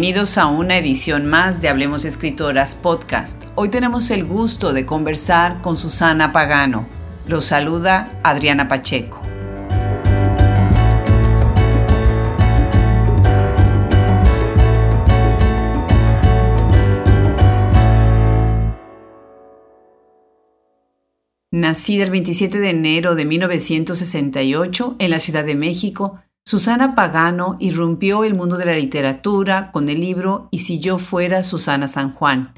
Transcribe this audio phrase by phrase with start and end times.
[0.00, 3.48] Bienvenidos a una edición más de Hablemos Escritoras Podcast.
[3.54, 6.88] Hoy tenemos el gusto de conversar con Susana Pagano.
[7.28, 9.20] Los saluda Adriana Pacheco.
[21.50, 28.24] Nacida el 27 de enero de 1968 en la Ciudad de México, Susana Pagano irrumpió
[28.24, 32.54] el mundo de la literatura con el libro Y si yo fuera Susana San Juan,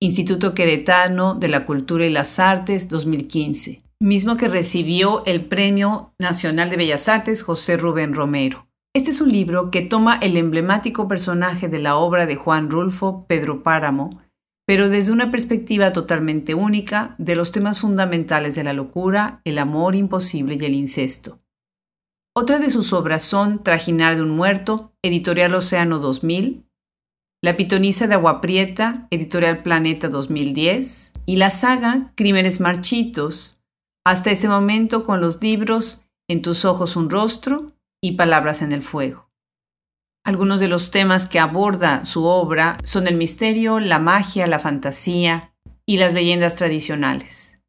[0.00, 6.70] Instituto Queretano de la Cultura y las Artes 2015, mismo que recibió el Premio Nacional
[6.70, 8.66] de Bellas Artes José Rubén Romero.
[8.94, 13.26] Este es un libro que toma el emblemático personaje de la obra de Juan Rulfo,
[13.26, 14.22] Pedro Páramo,
[14.66, 19.94] pero desde una perspectiva totalmente única de los temas fundamentales de la locura, el amor
[19.96, 21.40] imposible y el incesto.
[22.36, 26.66] Otras de sus obras son Trajinar de un muerto, editorial Océano 2000,
[27.40, 33.60] La pitonisa de Agua Prieta, editorial Planeta 2010, y la saga Crímenes Marchitos,
[34.04, 37.68] hasta este momento con los libros En tus ojos un rostro
[38.02, 39.30] y Palabras en el fuego.
[40.24, 45.54] Algunos de los temas que aborda su obra son el misterio, la magia, la fantasía
[45.86, 47.62] y las leyendas tradicionales.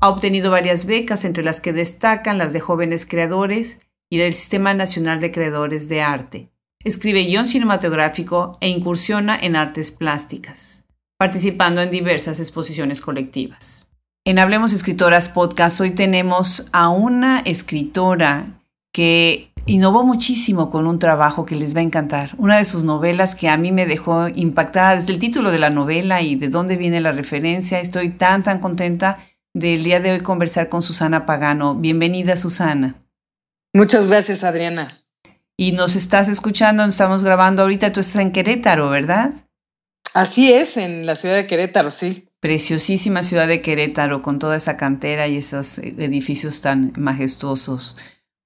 [0.00, 4.74] Ha obtenido varias becas, entre las que destacan las de jóvenes creadores y del Sistema
[4.74, 6.48] Nacional de Creadores de Arte.
[6.84, 10.86] Escribe guion cinematográfico e incursiona en artes plásticas,
[11.18, 13.88] participando en diversas exposiciones colectivas.
[14.24, 18.60] En Hablemos Escritoras Podcast hoy tenemos a una escritora
[18.92, 22.34] que innovó muchísimo con un trabajo que les va a encantar.
[22.38, 25.70] Una de sus novelas que a mí me dejó impactada desde el título de la
[25.70, 27.80] novela y de dónde viene la referencia.
[27.80, 29.18] Estoy tan, tan contenta
[29.54, 31.74] del día de hoy conversar con Susana Pagano.
[31.74, 33.05] Bienvenida, Susana.
[33.76, 35.04] Muchas gracias, Adriana.
[35.54, 39.34] Y nos estás escuchando, nos estamos grabando ahorita, tú estás en Querétaro, ¿verdad?
[40.14, 42.26] Así es, en la ciudad de Querétaro, sí.
[42.40, 47.98] Preciosísima ciudad de Querétaro, con toda esa cantera y esos edificios tan majestuosos.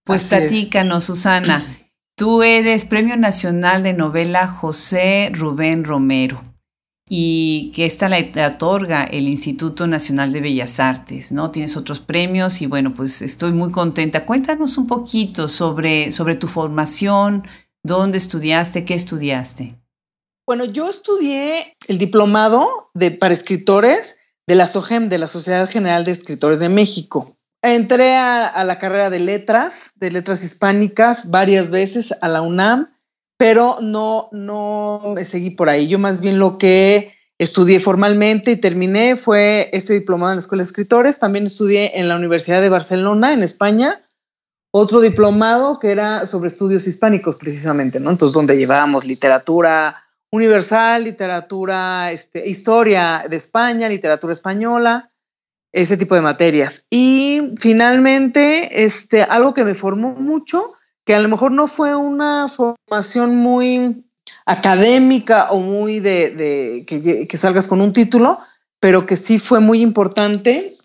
[0.05, 1.65] Pues platícanos, Susana.
[2.17, 6.50] Tú eres Premio Nacional de Novela José Rubén Romero
[7.13, 11.51] y que esta la, otorga el Instituto Nacional de Bellas Artes, ¿no?
[11.51, 14.25] Tienes otros premios y bueno, pues estoy muy contenta.
[14.25, 17.49] Cuéntanos un poquito sobre, sobre tu formación,
[17.83, 19.75] dónde estudiaste, qué estudiaste.
[20.47, 26.05] Bueno, yo estudié el diplomado de, para escritores de la SOGEM, de la Sociedad General
[26.05, 27.37] de Escritores de México.
[27.61, 32.87] Entré a, a la carrera de letras, de letras hispánicas, varias veces a la UNAM
[33.41, 35.89] pero no, no me seguí por ahí.
[35.89, 40.61] Yo más bien lo que estudié formalmente y terminé fue este diplomado en la Escuela
[40.61, 41.19] de Escritores.
[41.19, 43.95] También estudié en la Universidad de Barcelona, en España,
[44.73, 48.11] otro diplomado que era sobre estudios hispánicos precisamente, ¿no?
[48.11, 55.11] Entonces, donde llevábamos literatura universal, literatura, este, historia de España, literatura española,
[55.73, 56.85] ese tipo de materias.
[56.91, 60.75] Y finalmente, este, algo que me formó mucho
[61.11, 64.05] que a lo mejor no fue una formación muy
[64.47, 68.39] académica o muy de, que, salgas con un título,
[68.79, 70.77] pero que sí fue muy importante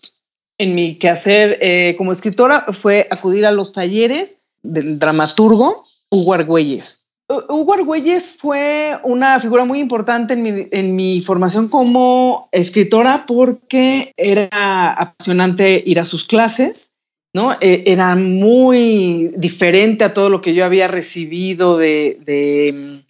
[0.58, 7.02] en mi quehacer eh, como escritora, fue acudir a los talleres del dramaturgo Hugo Argüelles.
[7.28, 14.12] Hugo Argüelles fue una figura muy importante en mi, en mi, formación como escritora porque
[14.16, 16.90] era apasionante ir a sus clases
[17.36, 17.52] ¿no?
[17.60, 23.04] E, era muy diferente a todo lo que yo había recibido de, mm,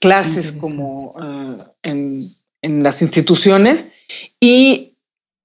[0.00, 3.92] clases como ah, en, las instituciones
[4.40, 4.94] y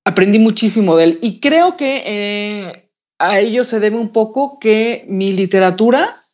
[0.03, 1.19] aprendí muchísimo de él.
[1.21, 2.89] Y creo que eh,
[3.19, 6.25] a ello se debe un poco que mi literatura,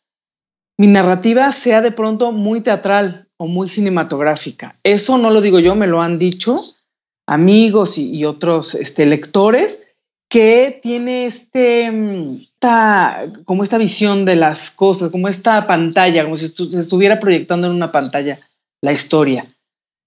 [0.78, 4.74] mi narrativa sea de pronto muy teatral o muy cinematográfica.
[4.84, 6.62] Eso no lo digo yo, me lo han dicho
[7.26, 9.86] amigos y, otros este, lectores
[10.30, 16.36] que tiene este, mm, esta, como esta visión de las cosas, como esta pantalla, como
[16.36, 18.38] si se estuviera proyectando en una pantalla
[18.80, 19.44] la historia.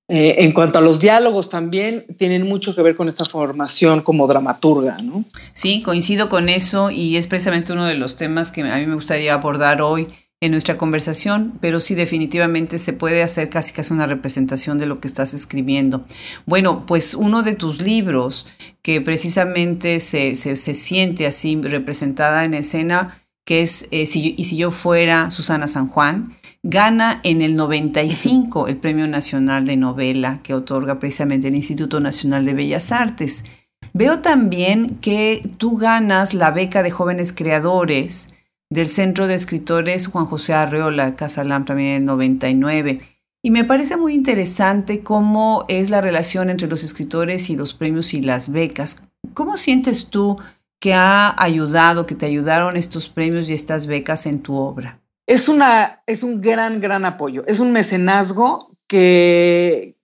[0.10, 4.28] Eh, en cuanto a los diálogos también tienen mucho que ver con esta formación como
[4.28, 5.26] dramaturga, ¿no?
[5.52, 8.96] Sí, coincido con eso y es precisamente uno de los temas que a mí me
[8.96, 10.08] gustaría abordar hoy
[10.44, 15.00] en nuestra conversación, pero sí definitivamente se puede hacer casi casi una representación de lo
[15.00, 16.04] que estás escribiendo.
[16.46, 18.50] Bueno, pues uno de tus libros
[18.82, 24.58] que precisamente se, se, siente así representada en escena, que es eh, si, Y si
[24.58, 30.54] yo fuera Susana San Juan, gana en el 95 el Premio Nacional de Novela que
[30.54, 33.46] otorga precisamente el Instituto Nacional de Bellas Artes.
[33.94, 38.34] Veo también que tú ganas la beca de jóvenes creadores
[38.74, 43.02] del Centro de Escritores Juan José Arreola, Casalam también en el 99.
[43.44, 48.16] Y me parece muy interesante cómo es la relación entre los escritores y los premios
[48.16, 49.04] y las becas.
[49.36, 50.38] ¿Cómo sientes tú
[50.80, 55.00] que ha ayudado, que te ayudaron estos premios y estas becas en tu obra?
[55.28, 57.44] Es, una, es un gran, gran apoyo.
[57.46, 59.98] Es un mecenazgo que,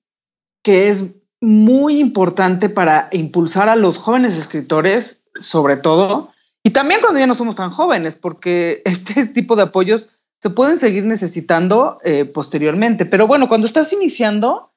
[0.63, 6.31] que es muy importante para impulsar a los jóvenes escritores, sobre todo,
[6.63, 10.11] y también cuando ya no somos tan jóvenes, porque este tipo de apoyos
[10.41, 13.05] se pueden seguir necesitando eh, posteriormente.
[13.05, 14.71] Pero bueno, cuando estás iniciando,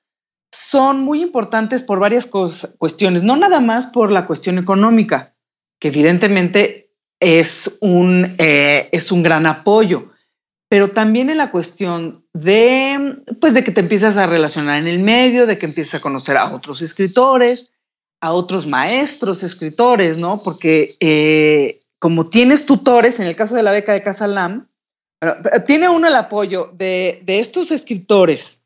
[0.52, 5.34] son muy importantes por varias cuestiones, no nada más por la cuestión económica,
[5.81, 6.90] que evidentemente
[7.20, 10.11] es un, eh, es un gran apoyo,
[10.69, 14.99] pero también en la cuestión de, pues de que te empiezas a relacionar en el
[14.99, 17.70] medio, de que empiezas a conocer a otros escritores,
[18.23, 20.43] a otros maestros escritores, ¿no?
[20.45, 24.69] Porque eh, como tienes tutores, en el caso de la beca de Casalam,
[25.67, 28.63] tiene uno el apoyo de, estos escritores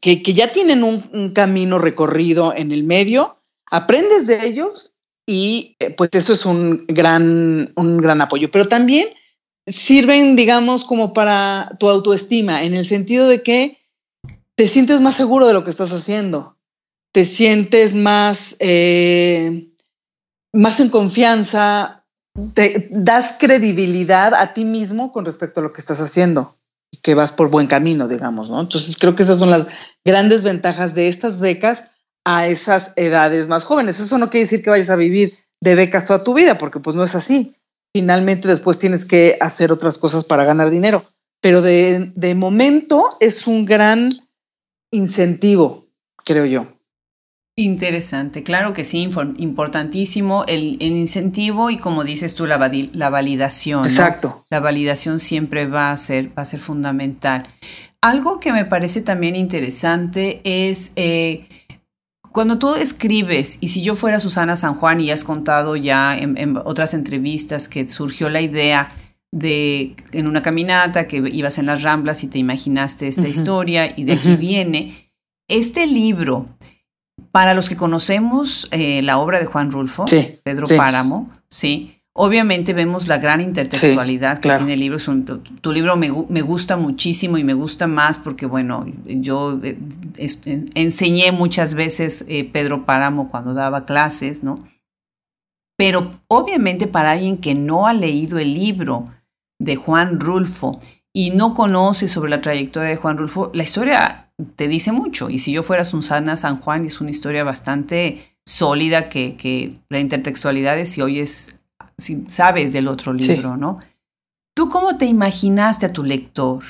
[0.00, 3.36] que, que ya tienen un, un, camino recorrido en el medio,
[3.70, 4.94] aprendes de ellos
[5.26, 8.50] y eh, pues eso es un gran, un gran apoyo.
[8.50, 9.08] Pero también
[9.68, 13.78] sirven, digamos, como para tu autoestima, en el sentido de que
[14.56, 16.56] te sientes más seguro de lo que estás haciendo,
[17.12, 19.70] te sientes más, eh,
[20.52, 22.04] más en confianza,
[22.54, 26.56] te das credibilidad a ti mismo con respecto a lo que estás haciendo
[26.92, 28.60] y que vas por buen camino, digamos, ¿no?
[28.60, 29.66] Entonces creo que esas son las
[30.04, 31.90] grandes ventajas de estas becas
[32.24, 33.98] a esas edades más jóvenes.
[33.98, 36.96] Eso no quiere decir que vayas a vivir de becas toda tu vida, porque pues
[36.96, 37.54] no es así.
[37.92, 41.04] Finalmente después tienes que hacer otras cosas para ganar dinero.
[41.40, 44.10] Pero de, de momento es un gran
[44.92, 45.86] incentivo,
[46.24, 46.79] creo yo.
[47.56, 53.84] Interesante, claro que sí, importantísimo el, el, incentivo y como dices tú, la, la validación.
[53.84, 54.46] Exacto.
[54.48, 57.46] La validación siempre va a, ser, va a ser fundamental.
[58.00, 61.44] Algo que me parece también interesante es eh,
[62.32, 66.56] cuando tú escribes, y si yo fuera Susana San Juan y has contado ya en,
[66.64, 68.92] otras entrevistas que surgió la idea
[69.32, 74.04] de en una caminata que ibas en las ramblas y te imaginaste esta historia y
[74.04, 75.12] de aquí viene,
[75.48, 76.48] este libro,
[77.32, 80.04] para los que conocemos eh, la obra de Juan Rulfo,
[80.42, 84.98] Pedro Páramo, sí, Obviamente vemos la gran intertextualidad que tiene el libro.
[85.60, 86.10] tu, libro me,
[86.42, 89.78] gusta muchísimo y me gusta más porque, bueno, yo eh,
[90.74, 94.58] enseñé muchas veces eh, Pedro Páramo cuando daba clases, ¿no?
[95.78, 99.06] Pero obviamente para alguien que no ha leído el libro
[99.60, 100.78] de Juan Rulfo
[101.14, 105.30] y no conoce sobre la trayectoria de Juan Rulfo, la historia te dice mucho.
[105.30, 110.00] Y si yo fuera Susana San Juan, es una historia bastante sólida que, que la
[110.00, 111.60] intertextualidad es si hoy es
[112.00, 113.76] si sabes del otro libro, ¿no?
[114.54, 116.62] ¿Tú cómo te imaginaste a tu lector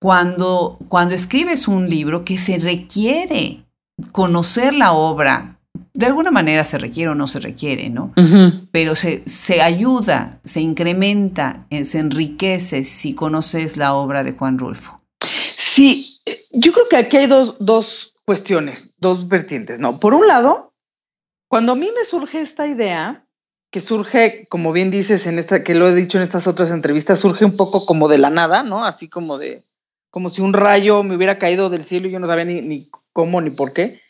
[0.00, 3.64] cuando, cuando escribes un libro que se requiere
[4.12, 5.58] conocer la obra?
[5.92, 8.12] De alguna manera se requiere o no se requiere, ¿no?
[8.70, 14.58] Pero se, se ayuda, se incrementa, eh, se enriquece si conoces la obra de Juan
[14.58, 15.00] Rulfo.
[15.20, 16.17] Sí,
[16.60, 20.00] yo creo que aquí hay dos, dos cuestiones, dos vertientes, ¿no?
[20.00, 20.74] Por un lado,
[21.48, 23.26] cuando a mí me surge esta idea,
[23.70, 27.20] que surge, como bien dices, en esta, que lo he dicho en estas otras entrevistas,
[27.20, 28.84] surge un poco como de la nada, ¿no?
[28.84, 29.64] Así como de,
[30.10, 32.90] como si un rayo me hubiera caído del cielo y yo no sabía ni, ni
[33.12, 34.00] cómo ni por qué.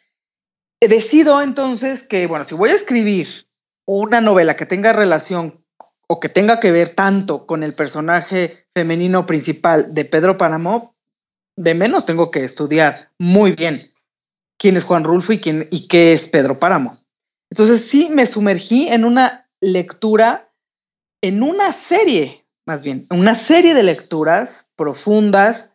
[0.80, 3.48] Decido entonces que, bueno, si voy a escribir
[3.84, 5.64] una novela que tenga relación
[6.06, 10.97] o que tenga que ver tanto con el personaje femenino principal de Pedro Páramo,
[11.58, 13.92] de menos tengo que estudiar muy bien
[14.58, 17.04] quién es Juan Rulfo y, quién, y qué es Pedro Páramo.
[17.50, 20.52] Entonces sí me sumergí en una lectura
[21.20, 25.74] en una serie, más bien, una serie de lecturas profundas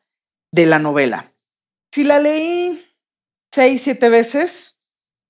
[0.53, 1.33] de la novela.
[1.91, 2.81] Si la leí
[3.51, 4.77] seis, siete veces,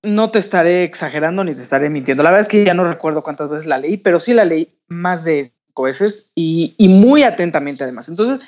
[0.04, 2.22] no te estaré exagerando ni te estaré mintiendo.
[2.22, 4.78] La verdad es que ya no recuerdo cuántas veces la leí, pero sí la leí
[4.86, 8.08] más de cinco veces y, y muy atentamente además.
[8.08, 8.38] Entonces,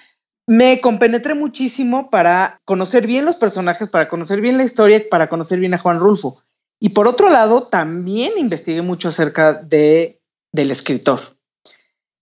[0.46, 5.58] me compenetré muchísimo para conocer bien los personajes, para conocer bien la historia, para conocer
[5.58, 6.42] bien a Juan Rulfo.
[6.78, 10.20] Y por otro lado, también investigué mucho acerca de,
[10.52, 11.20] del escritor.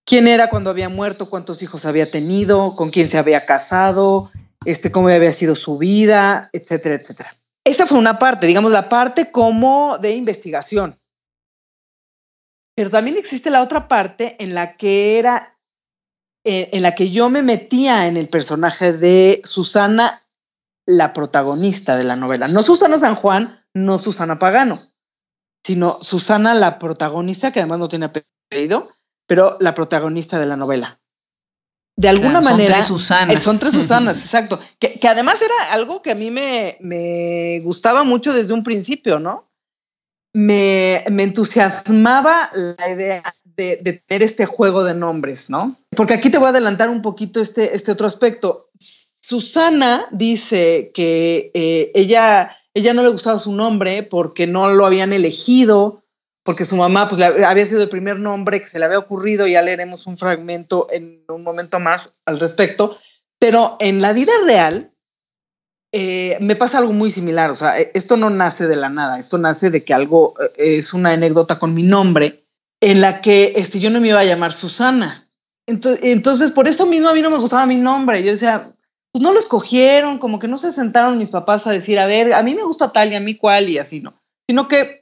[0.05, 1.29] ¿Quién era cuando había muerto?
[1.29, 2.75] ¿Cuántos hijos había tenido?
[2.75, 4.31] ¿Con quién se había casado?
[4.65, 6.49] Este, ¿Cómo había sido su vida?
[6.53, 7.35] Etcétera, etcétera.
[7.63, 10.99] Esa fue una parte, digamos, la parte como de investigación.
[12.75, 15.54] Pero también existe la otra parte en la que era,
[16.47, 20.27] eh, en la que yo me metía en el personaje de Susana,
[20.85, 22.47] la protagonista de la novela.
[22.47, 24.93] No Susana San Juan, no Susana Pagano,
[25.63, 28.91] sino Susana, la protagonista, que además no tiene apellido,
[29.25, 30.99] pero la protagonista de la novela.
[31.97, 32.75] de alguna manera.
[32.75, 33.41] Son tres Susanas.
[33.41, 34.59] Son tres Susanas, exacto.
[34.77, 39.49] Que, además era algo que a mí me, me gustaba mucho desde un principio, ¿no?
[40.31, 43.23] Me, me entusiasmaba la idea
[43.55, 45.75] de, tener este juego de nombres, ¿no?
[45.95, 48.69] Porque aquí te voy a adelantar un poquito este, este otro aspecto.
[48.77, 55.13] Susana dice que eh, ella, ella no le gustaba su nombre porque no lo habían
[55.13, 56.03] elegido,
[56.43, 59.61] porque su mamá pues, había sido el primer nombre que se le había ocurrido, ya
[59.61, 62.99] leeremos un fragmento en un momento más al respecto,
[63.39, 64.91] pero en la vida real
[65.91, 69.37] eh, me pasa algo muy similar, o sea, esto no nace de la nada, esto
[69.37, 72.44] nace de que algo eh, es una anécdota con mi nombre
[72.85, 75.27] en la que este, yo no me iba a llamar Susana.
[75.65, 78.21] Entonces, por eso mismo a mí no me gustaba mi nombre.
[78.21, 78.75] Yo decía,
[79.11, 82.31] pues no lo escogieron, como que no se sentaron mis papás a decir, a ver,
[82.35, 84.21] a mí me gusta tal y a mí cuál y así, no.
[84.47, 85.01] Sino que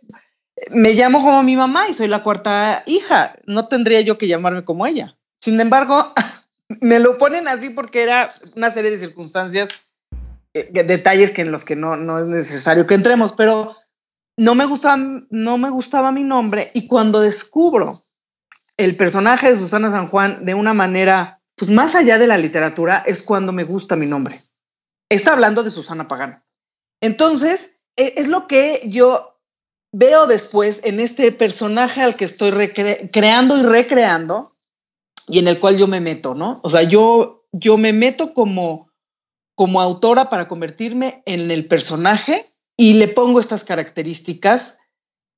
[0.71, 3.35] me llamo como mi mamá y soy la cuarta hija.
[3.47, 5.17] No tendría yo que llamarme como ella.
[5.41, 6.13] Sin embargo,
[6.79, 9.67] me lo ponen así porque era una serie de circunstancias,
[10.53, 13.75] eh, detalles que en los que no, no es necesario que entremos, pero
[14.37, 14.97] no me gustaba,
[15.29, 18.05] no me gustaba mi nombre y cuando descubro
[18.77, 23.03] el personaje de Susana San Juan de una manera, pues más allá de la literatura,
[23.05, 24.43] es cuando me gusta mi nombre.
[25.09, 26.43] Está hablando de Susana Pagano.
[27.01, 29.39] Entonces, e, es lo que yo
[29.91, 32.51] veo después en este personaje al que estoy
[33.11, 34.57] creando y recreando
[35.27, 36.59] y en el cual yo me meto, ¿no?
[36.63, 38.89] O sea, yo, yo me meto como,
[39.53, 44.79] como autora para convertirme en el personaje y le pongo estas características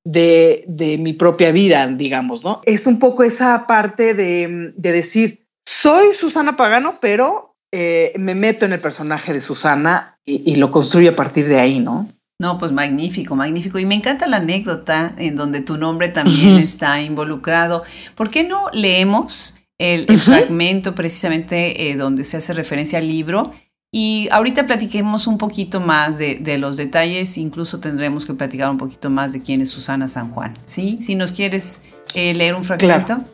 [0.04, 2.60] de, mi propia vida, digamos, ¿no?
[2.64, 8.72] Es un poco esa parte de, decir, soy Susana Pagano, pero eh, me meto en
[8.72, 12.08] el personaje de Susana y, lo construyo a partir de ahí, ¿no?
[12.38, 13.78] No, pues magnífico, magnífico.
[13.78, 17.82] Y me encanta la anécdota en donde tu nombre también está involucrado.
[18.14, 23.52] ¿Por qué no leemos el, fragmento precisamente eh, donde se hace referencia al libro
[23.98, 29.08] y ahorita platiquemos un poquito más de, los detalles, incluso tendremos que platicar un poquito
[29.08, 30.98] más de quién es Susana San Juan, ¿sí?
[31.00, 31.80] Si nos quieres
[32.12, 33.24] eh, leer un fragmento.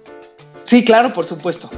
[0.62, 1.68] Sí, claro, por supuesto.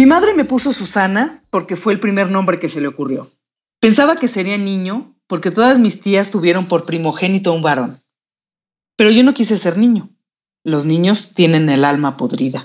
[0.00, 3.30] Mi madre me puso Susana porque fue el primer nombre que se le ocurrió.
[3.80, 8.02] Pensaba que sería niño porque todas mis tías tuvieron por primogénito un varón.
[8.96, 10.08] Pero yo no quise ser niño.
[10.64, 12.64] Los niños tienen el alma podrida.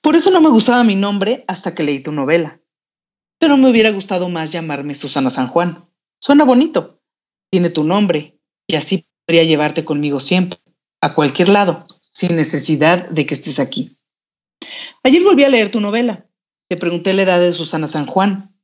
[0.00, 2.58] Por eso no me gustaba mi nombre hasta que leí tu novela.
[3.38, 5.84] Pero me hubiera gustado más llamarme Susana San Juan.
[6.18, 7.02] Suena bonito.
[7.50, 10.58] Tiene tu nombre y así podría llevarte conmigo siempre,
[11.02, 13.98] a cualquier lado, sin necesidad de que estés aquí.
[15.02, 16.24] Ayer volví a leer tu novela
[16.68, 18.54] te pregunté la edad de Susana San Juan.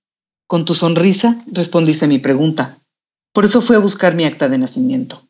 [0.47, 2.79] Con tu sonrisa respondiste a mi pregunta.
[3.33, 5.27] Por eso fui a buscar mi acta de nacimiento.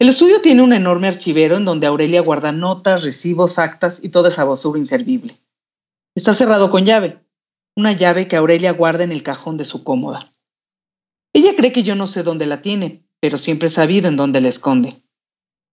[0.00, 4.28] El estudio tiene un enorme archivero en donde Aurelia guarda notas, recibos, actas y toda
[4.28, 5.36] esa basura inservible.
[6.16, 7.20] Está cerrado con llave,
[7.76, 10.34] una llave que Aurelia guarda en el cajón de su cómoda.
[11.32, 14.40] Ella cree que yo no sé dónde la tiene, pero siempre he sabido en dónde
[14.40, 15.00] la esconde.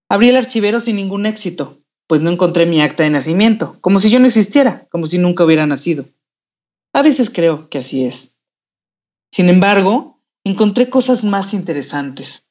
[0.08, 1.81] Abrí el archivero sin ningún éxito,
[2.12, 5.46] pues no encontré mi acta de nacimiento, como si yo no existiera, como si nunca
[5.46, 6.04] hubiera nacido.
[6.92, 8.34] A veces creo que así es.
[9.32, 12.44] Sin embargo, encontré cosas más interesantes.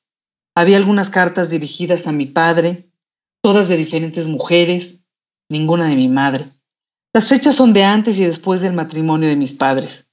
[0.55, 2.89] Había algunas cartas dirigidas a mi padre,
[3.43, 5.05] todas de diferentes mujeres,
[5.51, 6.47] ninguna de mi madre.
[7.13, 10.07] Las fechas son de antes y después del matrimonio de mis padres.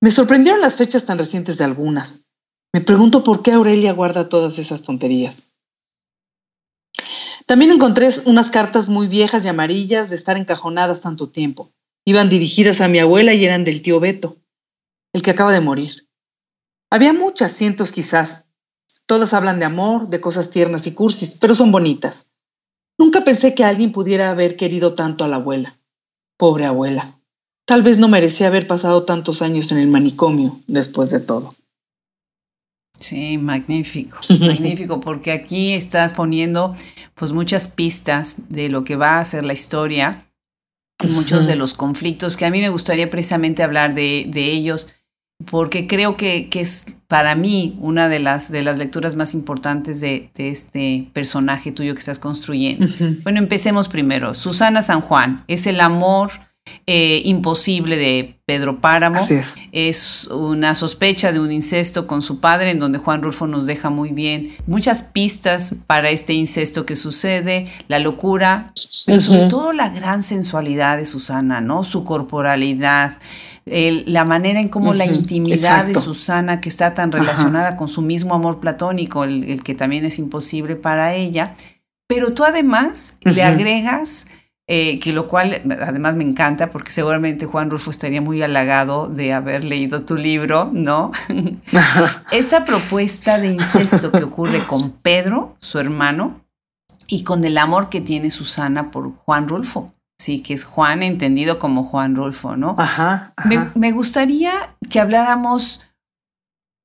[0.00, 2.24] Me sorprendieron las fechas tan recientes de algunas.
[2.72, 5.47] Me pregunto por qué Aurelia guarda todas esas tonterías.
[7.48, 11.72] También encontré unas cartas muy viejas y amarillas de estar encajonadas tanto tiempo.
[12.04, 14.36] Iban dirigidas a mi abuela y eran del tío Beto,
[15.14, 16.06] el que acaba de morir.
[16.90, 18.44] Había muchas, cientos quizás.
[19.06, 22.26] Todas hablan de amor, de cosas tiernas y cursis, pero son bonitas.
[22.98, 25.78] Nunca pensé que alguien pudiera haber querido tanto a la abuela.
[26.36, 27.18] Pobre abuela.
[27.64, 31.54] Tal vez no merecía haber pasado tantos años en el manicomio después de todo.
[32.98, 36.74] Sí, magnífico, magnífico, porque aquí estás poniendo
[37.14, 40.26] pues muchas pistas de lo que va a ser la historia,
[41.08, 44.88] muchos de los conflictos que a mí me gustaría precisamente hablar de, de ellos,
[45.48, 50.00] porque creo que, que, es para mí una de las, de las lecturas más importantes
[50.00, 52.88] de, de este personaje tuyo que estás construyendo.
[53.22, 54.34] Bueno, empecemos primero.
[54.34, 56.47] Susana San Juan, es el amor
[56.86, 59.18] eh, imposible de Pedro Páramo.
[59.18, 59.54] es.
[59.72, 60.26] es.
[60.28, 64.10] una sospecha de un incesto con su padre, en donde Juan Rulfo nos deja muy
[64.10, 68.72] bien muchas pistas para este incesto que sucede, la locura,
[69.04, 71.82] pero sobre todo la gran sensualidad de Susana, ¿no?
[71.82, 73.18] Su corporalidad.
[73.66, 78.34] la manera en cómo la intimidad de Susana, que está tan relacionada con su mismo
[78.34, 81.54] amor platónico, el, que también es imposible para ella,
[82.06, 84.26] pero tú además le agregas
[84.70, 89.32] eh, que lo cual además me encanta porque seguramente Juan Rulfo estaría muy halagado de
[89.32, 91.10] haber leído tu libro, ¿no?
[92.32, 96.42] Esa propuesta de incesto que ocurre con Pedro, su hermano,
[97.06, 99.90] y con el amor que tiene Susana por Juan Rulfo.
[100.18, 102.74] Sí, que es Juan entendido como Juan Rulfo, ¿no?
[102.76, 103.32] Ajá.
[103.74, 105.88] me gustaría que habláramos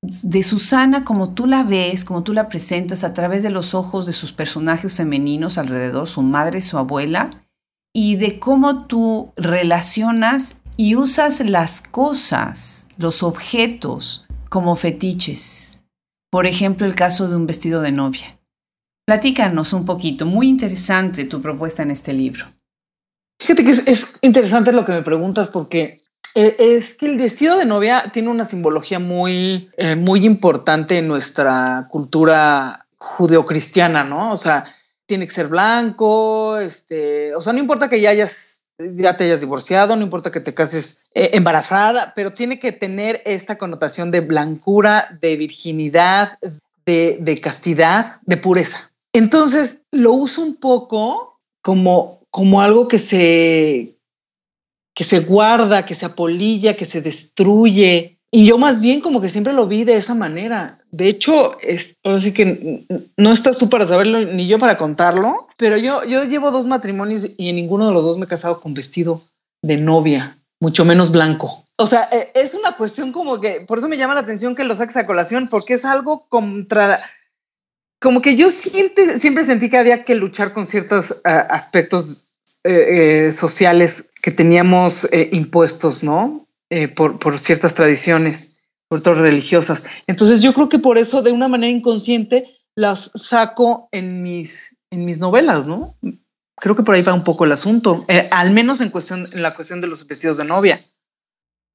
[0.03, 4.05] de Susana como tú la ves, como tú la presentas a través de los ojos
[4.05, 7.29] de sus personajes femeninos alrededor, su madre, su abuela,
[7.93, 15.83] y de cómo tú relacionas y usas las cosas, los objetos, como fetiches.
[16.31, 18.39] Por ejemplo, el caso de un vestido de novia.
[19.05, 22.45] Platícanos un poquito, muy interesante tu propuesta en este libro.
[23.39, 26.01] Fíjate que es, interesante lo que me preguntas porque
[26.33, 31.07] eh, es que el vestido de novia tiene una simbología muy, eh, muy importante en
[31.07, 34.31] nuestra cultura judeocristiana, ¿no?
[34.31, 34.65] O sea,
[35.05, 39.41] tiene que ser blanco, este, o sea, no importa que ya hayas, ya te hayas
[39.41, 44.21] divorciado, no importa que te cases eh, embarazada, pero tiene que tener esta connotación de
[44.21, 46.39] blancura, de virginidad,
[46.85, 48.91] de, de castidad, de pureza.
[49.13, 53.95] Entonces lo uso un poco como, como algo que se,
[54.93, 59.29] que se guarda, que se apolilla, que se destruye, y yo más bien como que
[59.29, 60.79] siempre lo vi de esa manera.
[60.89, 62.83] De hecho, es, así que
[63.15, 67.27] no estás tú para saberlo ni yo para contarlo, pero yo, yo llevo dos matrimonios
[67.37, 69.21] y en ninguno de los dos me he casado con vestido
[69.61, 71.63] de novia, mucho menos blanco.
[71.75, 74.63] O sea, e, es una cuestión como que, por eso me llama la atención que
[74.63, 77.03] lo saques a colación, porque es algo contra,
[78.01, 82.25] como que yo siempre, siempre sentí que había que luchar con ciertos eh, aspectos
[82.63, 86.47] eh, eh, sociales que teníamos impuestos, ¿no?
[86.75, 88.55] Eh, por, por, ciertas tradiciones,
[88.87, 89.83] por todo religiosas.
[90.07, 95.05] Entonces yo creo que por eso de una manera inconsciente las saco en mis, en
[95.05, 95.95] mis novelas, ¿no?
[96.55, 99.43] Creo que por ahí va un poco el asunto, eh, al menos en, cuestión, en
[99.43, 100.81] la cuestión de los vestidos de novia.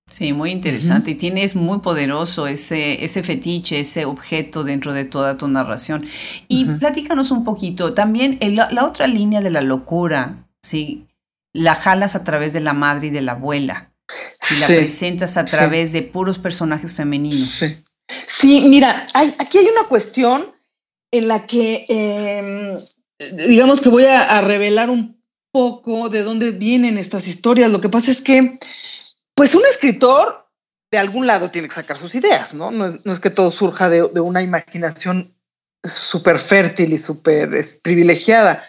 [0.09, 1.13] Sí, muy interesante.
[1.13, 6.07] Y tienes muy poderoso ese, ese fetiche, ese objeto dentro de toda tu narración.
[6.49, 11.07] Y platícanos un poquito, también la otra línea de la locura, ¿sí?
[11.53, 13.93] La jalas a través de la madre y de la abuela
[14.41, 17.63] si la presentas a través de puros personajes femeninos.
[18.27, 20.55] Sí, mira, hay, aquí hay una cuestión
[21.11, 22.87] en la que, em,
[23.47, 27.71] digamos que voy a, revelar un poco de dónde vienen estas historias.
[27.71, 28.59] Lo que pasa es que,
[29.35, 30.49] pues un escritor
[30.91, 32.71] de algún lado tiene que sacar sus ideas, ¿no?
[32.71, 35.35] No es, que todo surja de, una imaginación
[35.85, 37.51] súper fértil y súper
[37.83, 38.63] privilegiada.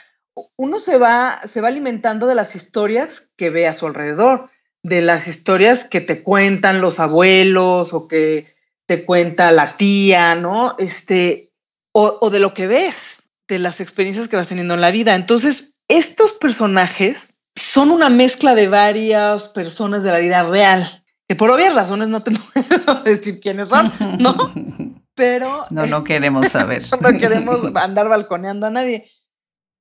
[0.58, 4.50] Uno se va, se va alimentando de las historias que ve a su alrededor
[4.84, 8.48] de las historias que te cuentan los abuelos o que
[8.86, 10.76] te cuenta la tía, ¿no?
[10.80, 11.52] Este,
[11.92, 15.16] o, de lo que ves, de las experiencias que vas teniendo en la vida.
[15.16, 21.52] Entonces, estos personajes son una mezcla de varias personas de la vida real, que por
[21.52, 24.36] obvias razones no te puedo decir quiénes son, ¿no?
[25.16, 25.66] Pero...
[25.70, 26.82] No, no queremos saber.
[27.02, 29.12] no queremos andar balconeando a nadie.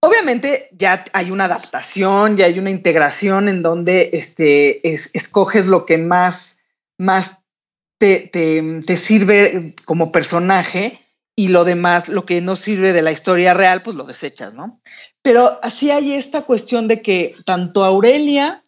[0.01, 5.99] Obviamente ya hay una adaptación, ya hay una integración en donde este, escoges lo que
[5.99, 6.61] más,
[6.99, 7.45] más
[7.99, 13.55] te, te, sirve como personaje y lo demás, lo que no sirve de la historia
[13.55, 14.81] real, pues lo desechas, ¿no?
[15.21, 18.65] Pero así hay esta cuestión de que tanto Aurelia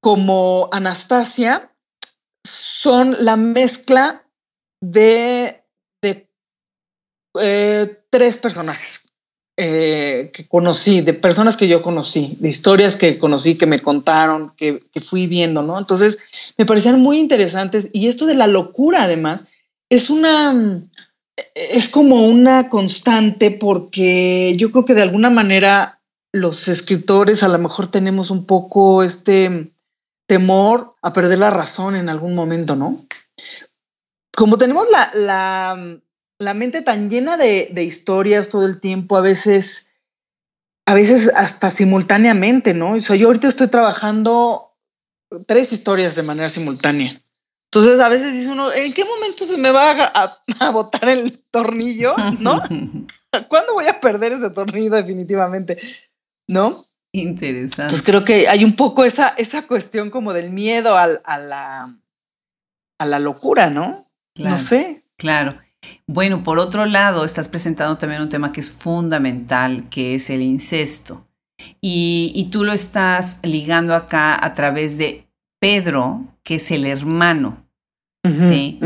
[0.00, 1.72] como Anastasia
[2.44, 4.26] son la mezcla
[4.80, 5.64] de,
[6.02, 6.28] de
[7.40, 9.11] eh, tres personajes
[9.58, 14.54] eh, que conocí, de personas que yo conocí, de historias que conocí, que me contaron,
[14.56, 15.78] que, fui viendo, ¿no?
[15.78, 16.16] Entonces,
[16.56, 19.48] me parecían muy interesantes y esto de la locura, además,
[19.90, 20.82] es una,
[21.54, 26.00] es como una constante porque yo creo que de alguna manera
[26.32, 29.70] los escritores a lo mejor tenemos un poco este
[30.26, 33.04] temor a perder la razón en algún momento, ¿no?
[34.34, 36.00] Como tenemos la, la
[36.42, 39.88] la mente tan llena de, historias todo el tiempo, a veces,
[40.86, 42.92] a veces hasta simultáneamente, ¿no?
[42.94, 44.74] O sea, yo ahorita estoy trabajando
[45.46, 47.16] tres historias de manera simultánea.
[47.70, 52.14] Entonces, a veces dice uno, ¿en qué momento se me va a, botar el tornillo?
[52.38, 52.60] ¿No?
[53.48, 55.78] ¿Cuándo voy a perder ese tornillo definitivamente?
[56.46, 56.86] ¿No?
[57.14, 57.82] Interesante.
[57.82, 61.96] Entonces creo que hay un poco esa, esa cuestión como del miedo a, la,
[62.98, 64.10] a la locura, ¿no?
[64.36, 65.04] no sé.
[65.16, 65.58] Claro.
[66.06, 70.42] Bueno, por otro lado, estás presentando también un tema que es fundamental, que es el
[70.42, 71.24] incesto.
[71.80, 75.26] Y, tú lo estás ligando acá a través de
[75.60, 77.66] Pedro, que es el hermano,
[78.34, 78.80] ¿sí?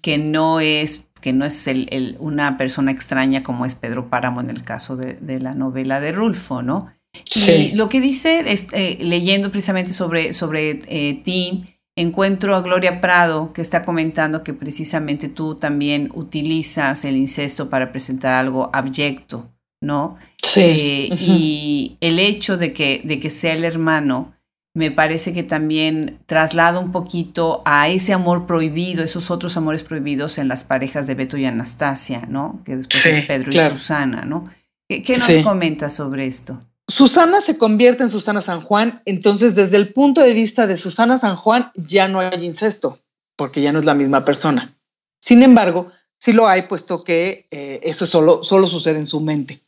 [0.00, 4.50] Que no es, que no es el, una persona extraña como es Pedro Páramo en
[4.50, 6.90] el caso de, la novela de Rulfo, ¿no?
[7.26, 7.70] Sí.
[7.72, 13.52] Y lo que dice, eh, leyendo precisamente sobre, sobre eh, ti, encuentro a Gloria Prado
[13.52, 19.50] que está comentando que precisamente tú también utilizas el incesto para presentar algo abyecto,
[19.80, 20.16] ¿no?
[20.42, 20.60] Sí.
[20.60, 24.34] Eh, y el hecho de que, de que sea el hermano
[24.74, 30.38] me parece que también traslada un poquito a ese amor prohibido, esos otros amores prohibidos
[30.38, 32.62] en las parejas de Beto y Anastasia, ¿no?
[32.64, 34.44] Que después es Pedro y Susana, ¿no?
[34.88, 36.62] ¿Qué, nos comentas sobre esto?
[36.88, 41.16] Susana se convierte en Susana San Juan, entonces desde el punto de vista de Susana
[41.18, 42.98] San Juan ya no hay incesto,
[43.36, 44.74] porque ya no es la misma persona.
[45.20, 49.60] Sin embargo, sí lo hay, puesto que eh, eso solo, solo sucede en su mente.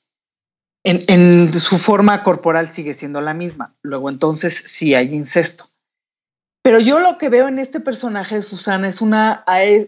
[0.87, 3.75] En, su forma corporal sigue siendo la misma.
[3.81, 5.71] Luego entonces sí hay incesto.
[6.63, 9.45] Pero yo lo que veo en este personaje de Susana es, una,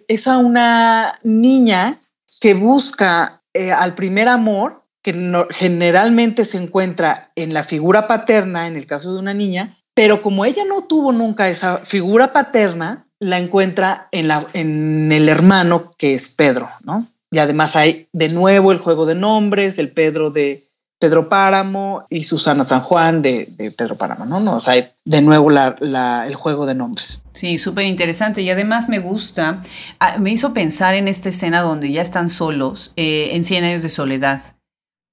[0.08, 2.00] es a una niña
[2.40, 8.74] que busca eh, al primer amor que generalmente se encuentra en la figura paterna, en
[8.74, 13.38] el caso de una niña, pero como ella no tuvo nunca esa figura paterna, la
[13.38, 17.06] encuentra en, la, en el hermano que es Pedro, ¿no?
[17.30, 20.64] Y además hay de nuevo el juego de nombres, el Pedro de
[20.98, 24.40] Pedro Páramo y Susana San Juan de, Pedro Páramo, ¿no?
[24.40, 27.22] no o sea, de nuevo el juego de nombres.
[27.32, 29.62] Sí, súper interesante y además me gusta,
[30.00, 33.82] ah, me hizo pensar en esta escena donde ya están solos eh, en Cien años
[33.82, 34.55] de soledad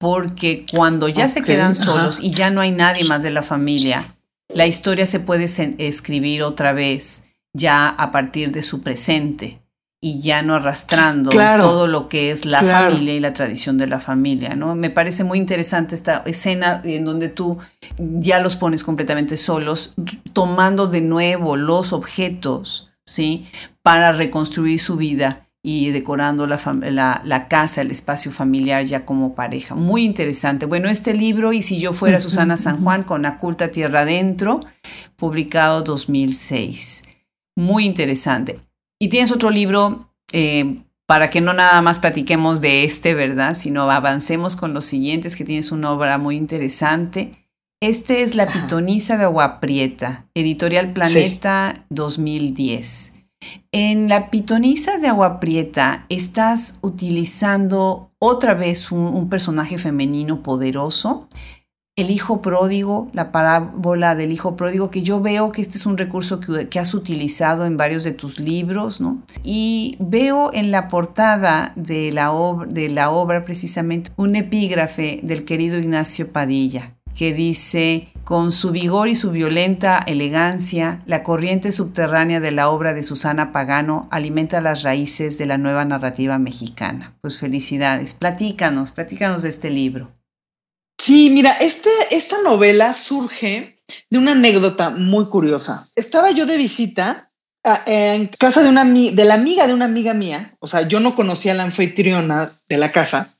[0.04, 4.04] porque cuando ya se quedan solos y ya no hay nadie más de la familia,
[4.54, 5.46] la historia se puede
[5.78, 9.62] escribir otra vez ya a partir de su presente
[10.02, 14.02] y ya no arrastrando todo lo que es la familia y la tradición de la
[14.02, 14.76] familia, ¿no?
[14.76, 17.60] Me parece muy interesante esta escena en donde tú
[17.98, 19.94] ya los pones completamente solos,
[20.34, 23.46] tomando de nuevo los objetos, ¿sí?
[23.82, 29.76] Para reconstruir su vida y decorando la, la, casa, el espacio familiar ya como pareja.
[29.76, 30.65] Muy interesante.
[30.65, 34.60] Bueno, este libro, Y si yo fuera Susana San Juan, con la culta Tierra Adentro,
[35.15, 37.06] publicado 2006.
[37.56, 38.60] Muy interesante.
[38.99, 43.54] Y tienes otro libro eh, para que no nada más platiquemos de este, ¿verdad?
[43.56, 47.47] Sino avancemos con los siguientes, que tienes una obra muy interesante.
[47.82, 53.12] Este es La Pitonisa de Agua Prieta, Editorial Planeta 2010.
[53.71, 61.27] En la pitonisa de Agua Prieta estás utilizando otra vez un, personaje femenino poderoso,
[61.95, 65.97] el hijo pródigo, la parábola del hijo pródigo, que yo veo que este es un
[65.97, 69.21] recurso que, has utilizado en varios de tus libros, ¿no?
[69.43, 72.32] Y veo en la portada de la,
[72.67, 79.08] de la obra precisamente un epígrafe del querido Ignacio Padilla, que dice, con su vigor
[79.08, 84.84] y su violenta elegancia, la corriente subterránea de la obra de Susana Pagano alimenta las
[84.84, 87.17] raíces de la nueva narrativa mexicana.
[87.21, 88.13] Pues felicidades.
[88.13, 90.12] Platícanos, platícanos de este libro.
[90.97, 93.76] Sí, mira, este, esta novela surge
[94.10, 95.89] de una anécdota muy curiosa.
[95.95, 97.32] Estaba yo de visita
[97.86, 101.15] en casa de, una, de la amiga de una amiga mía, o sea, yo no
[101.15, 103.36] conocía a la anfitriona de la casa,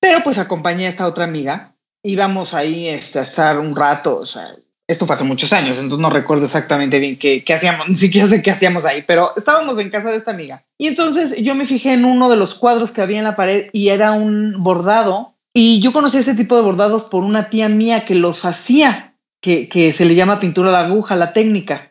[0.00, 4.26] pero pues acompañé a esta otra amiga íbamos ahí este, a estar un rato, o
[4.26, 4.56] sea,
[4.90, 8.26] esto fue hace muchos años, entonces no recuerdo exactamente bien qué, qué, hacíamos, ni siquiera
[8.26, 10.64] sé qué hacíamos ahí, pero estábamos en casa de esta amiga.
[10.78, 13.68] Y entonces yo me fijé en uno de los cuadros que había en la pared
[13.72, 15.34] y era un bordado.
[15.52, 19.68] Y yo conocí ese tipo de bordados por una tía mía que los hacía, que,
[19.68, 21.90] que se le llama pintura a la aguja, la técnica.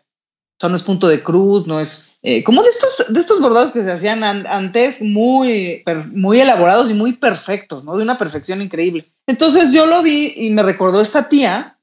[0.57, 3.39] O sea, no es punto de cruz, no es eh, como de estos, de estos
[3.39, 7.95] bordados que se hacían antes muy, muy elaborados y muy perfectos, ¿no?
[7.95, 9.05] De una perfección increíble.
[9.29, 11.79] Entonces yo lo vi y me recordó esta tía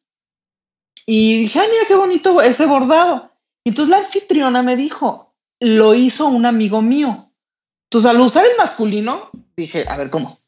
[1.07, 3.31] y dije, ay, mira qué bonito ese bordado.
[3.65, 7.31] Y entonces la anfitriona me dijo, lo hizo un amigo mío.
[7.89, 10.41] Entonces al usar el masculino, dije, a ver, ¿cómo?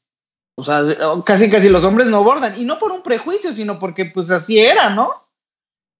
[0.56, 0.82] O sea,
[1.24, 2.60] casi casi los hombres no bordan.
[2.60, 5.30] Y no por un prejuicio, sino porque pues así era, ¿no?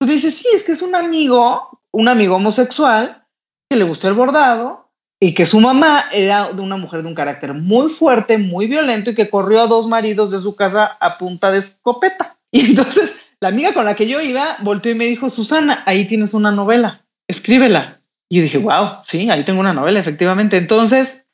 [0.00, 3.26] Tú dices, sí, es que es un amigo un amigo homosexual
[3.70, 4.87] que le gustó el bordado
[5.20, 9.14] y que su mamá era una mujer de un carácter muy fuerte, muy violento y
[9.14, 12.36] que corrió a dos maridos de su casa a punta de escopeta.
[12.50, 16.06] Y entonces la amiga con la que yo iba volteó y me dijo, Susana, ahí
[16.06, 18.00] tienes una novela, escríbela.
[18.30, 20.56] Y yo dije, wow, sí, ahí tengo una novela, efectivamente.
[20.56, 21.26] Entonces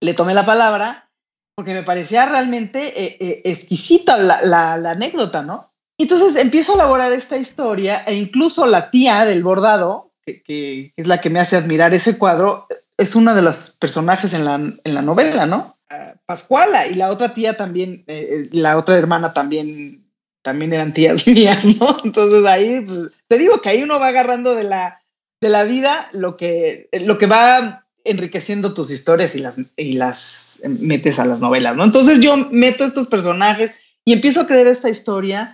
[0.00, 1.10] le tomé la palabra
[1.54, 5.70] porque me parecía realmente eh, eh, exquisita la, la, anécdota, ¿no?
[5.98, 11.20] Entonces empiezo a elaborar esta historia e incluso la tía del bordado, que, es la
[11.20, 15.02] que me hace admirar ese cuadro, es una de los personajes en la, en la
[15.02, 15.76] novela, ¿no?
[15.90, 20.04] Ah, Pascuala y la otra tía también, eh, eh, la otra hermana también,
[20.42, 21.96] también eran tías mías, ¿no?
[22.04, 25.02] Entonces ahí, pues, te digo que ahí uno va agarrando de la,
[25.40, 30.60] de la vida lo que, lo que va enriqueciendo tus historias y las, y las
[30.64, 31.84] metes a las novelas, ¿no?
[31.84, 33.70] Entonces yo meto estos personajes
[34.04, 35.52] y empiezo a creer esta historia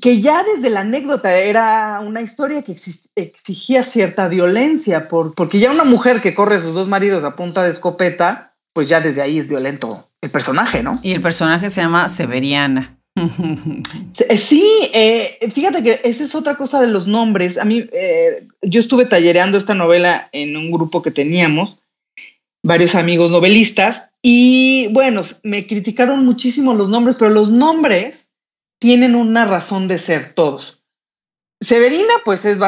[0.00, 2.74] que ya desde la anécdota era una historia que
[3.16, 7.36] exigía cierta violencia, por, porque ya una mujer que corre a sus dos maridos a
[7.36, 10.98] punta de escopeta, pues ya desde ahí es violento el personaje, ¿no?
[11.02, 12.98] Y el personaje se llama Severiana.
[14.36, 17.58] Sí, eh, fíjate que esa es otra cosa de los nombres.
[17.58, 21.78] A mí, eh, yo estuve tallereando esta novela en un grupo que teníamos,
[22.64, 28.30] varios amigos novelistas, y bueno, me criticaron muchísimo los nombres, pero los nombres
[28.84, 30.84] tienen una razón de ser todos.
[31.58, 32.58] Severina, pues es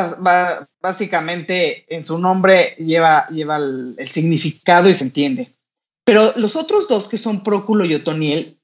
[0.81, 5.55] básicamente en su nombre lleva, lleva el, significado y se entiende.
[6.07, 8.59] Pero los otros dos, que son Próculo y Otoniel,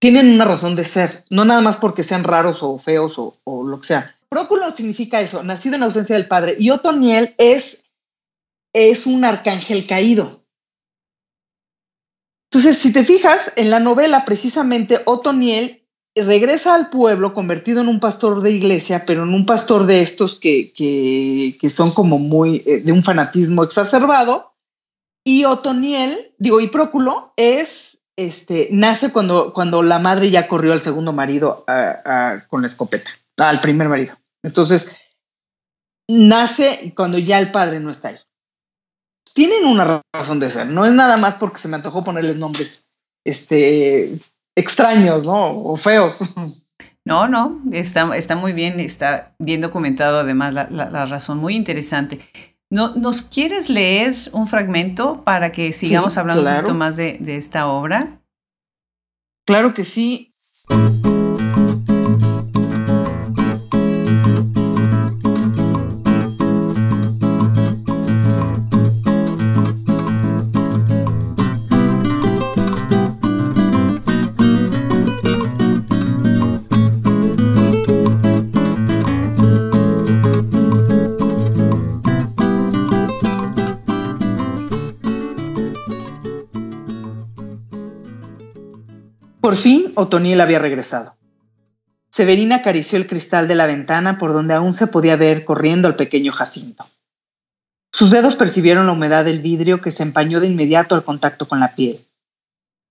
[0.00, 3.80] tienen una razón de ser, no nada más porque sean raros o feos o, lo
[3.80, 4.16] que sea.
[4.30, 7.84] Próculo significa eso, nacido en ausencia del padre, y Otoniel es,
[8.72, 10.42] es un arcángel caído.
[12.50, 15.83] Entonces, si te fijas, en la novela, precisamente Otoniel
[16.22, 20.36] regresa al pueblo convertido en un pastor de iglesia, pero en un pastor de estos
[20.36, 24.52] que, que, son como muy eh, de un fanatismo exacerbado.
[25.26, 30.80] Y Otoniel, digo, y Próculo es este, nace cuando, cuando la madre ya corrió al
[30.80, 31.64] segundo marido
[32.48, 34.14] con la escopeta, al primer marido.
[34.44, 34.94] Entonces,
[36.08, 38.18] nace cuando ya el padre no está ahí.
[39.34, 42.86] Tienen una razón de ser, no es nada más porque se me antojó ponerles nombres
[43.24, 44.16] este,
[44.56, 45.58] extraños, ¿no?
[45.58, 46.18] O feos.
[47.06, 52.18] No, no, está, está muy bien, está bien documentado además la, la razón, muy interesante.
[52.70, 57.68] ¿Nos quieres leer un fragmento para que sigamos hablando un poquito más de, de esta
[57.68, 58.18] obra?
[59.46, 60.34] Claro que sí.
[89.54, 91.14] Por fin, Otoniel había regresado.
[92.10, 95.94] Severina acarició el cristal de la ventana por donde aún se podía ver corriendo al
[95.94, 96.84] pequeño Jacinto.
[97.92, 101.60] Sus dedos percibieron la humedad del vidrio que se empañó de inmediato al contacto con
[101.60, 102.04] la piel.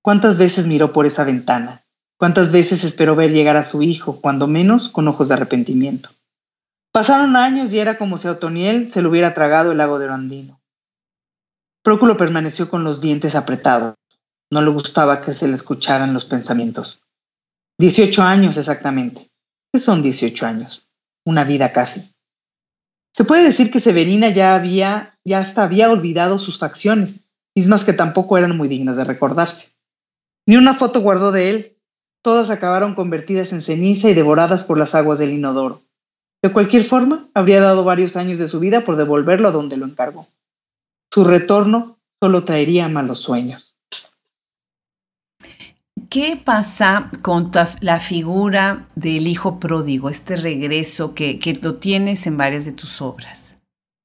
[0.02, 1.84] ¿Cuántas veces miró por esa ventana?
[2.16, 6.12] ¿Cuántas veces esperó ver llegar a su hijo, cuando menos con ojos de arrepentimiento?
[6.94, 10.06] Pasaron años y era como si a Otoniel se le hubiera tragado el lago de
[10.06, 10.62] Orandino.
[11.82, 13.96] Próculo permaneció con los dientes apretados.
[14.54, 17.02] No le gustaba que se le escucharan los pensamientos.
[17.80, 19.32] Dieciocho años exactamente.
[19.74, 20.88] ¿Qué son dieciocho años?
[21.26, 22.14] Una vida casi.
[23.12, 27.94] Se puede decir que Severina ya había, ya hasta había olvidado sus facciones, mismas que
[27.94, 29.72] tampoco eran muy dignas de recordarse.
[30.46, 31.78] Ni una foto guardó de él.
[32.22, 35.82] Todas acabaron convertidas en ceniza y devoradas por las aguas del inodoro.
[36.44, 39.88] De cualquier forma, habría dado varios años de su vida por devolverlo a donde lo
[39.88, 40.28] encargó.
[41.12, 43.73] Su retorno solo traería malos sueños.
[46.14, 47.50] ¿Qué pasa con
[47.82, 53.58] la figura del hijo pródigo, este regreso que, lo tienes en varias de tus obras?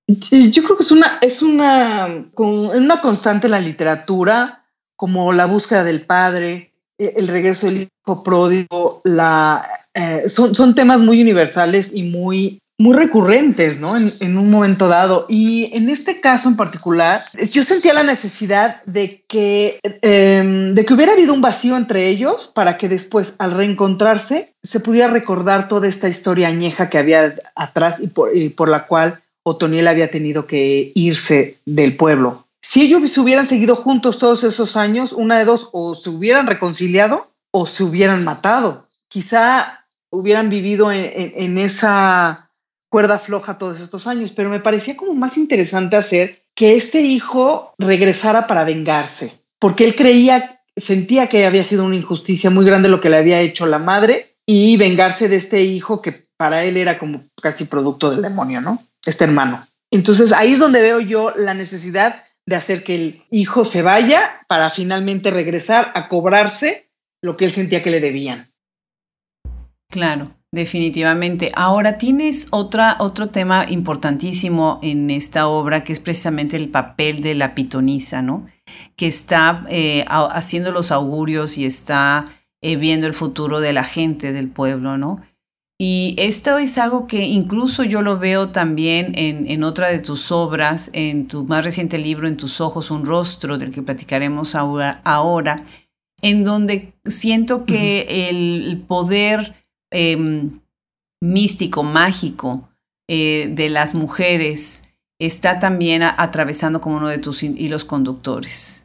[0.07, 4.65] Yo creo que es una, es una, una constante en la literatura,
[4.97, 9.03] como la búsqueda del padre, e, el regreso del hijo pródigo,
[9.93, 13.97] eh, son, son temas muy universales y muy muy recurrentes, ¿no?
[13.97, 15.27] En, un momento dado.
[15.29, 20.95] Y en este caso en particular, yo sentía la necesidad de que, em, de que
[20.95, 25.89] hubiera habido un vacío entre ellos para que después, al reencontrarse, se pudiera recordar toda
[25.89, 30.47] esta historia añeja que había atrás y por, y por la cual Otoniel había tenido
[30.47, 32.45] que irse del pueblo.
[32.63, 36.47] Si ellos se hubieran seguido juntos todos esos años, una de dos, o se hubieran
[36.47, 38.87] reconciliado o se hubieran matado.
[39.09, 42.48] Quizá hubieran vivido en esa
[42.89, 47.75] cuerda floja todos estos años, pero me parecía como más interesante hacer que este hijo
[47.79, 53.01] regresara para vengarse, porque él creía, sentía que había sido una injusticia muy grande lo
[53.01, 56.99] que le había hecho la madre y vengarse de este hijo que para él era
[56.99, 58.83] como casi producto del demonio, ¿no?
[59.05, 59.67] Este hermano.
[59.91, 64.41] Entonces ahí es donde veo yo la necesidad de hacer que el hijo se vaya
[64.49, 66.91] para finalmente regresar a cobrarse
[67.23, 68.51] lo que él sentía que le debían.
[69.91, 71.51] Claro, definitivamente.
[71.55, 77.35] Ahora tienes otra, otro tema importantísimo en esta obra que es precisamente el papel de
[77.35, 78.45] la pitonisa, ¿no?
[78.97, 82.25] Que está eh, haciendo los augurios y está
[82.63, 85.21] eh, viendo el futuro de la gente del pueblo, ¿no?
[85.81, 90.91] Y esto es algo que incluso yo lo veo también en, otra de tus obras,
[90.93, 95.63] en tu más reciente libro, En tus ojos un rostro, del que platicaremos ahora, ahora
[96.21, 99.55] en donde siento que el poder
[99.91, 100.61] em,
[101.21, 102.69] místico, mágico
[103.09, 108.85] eh, de las mujeres está también atravesando como uno de tus hilos conductores.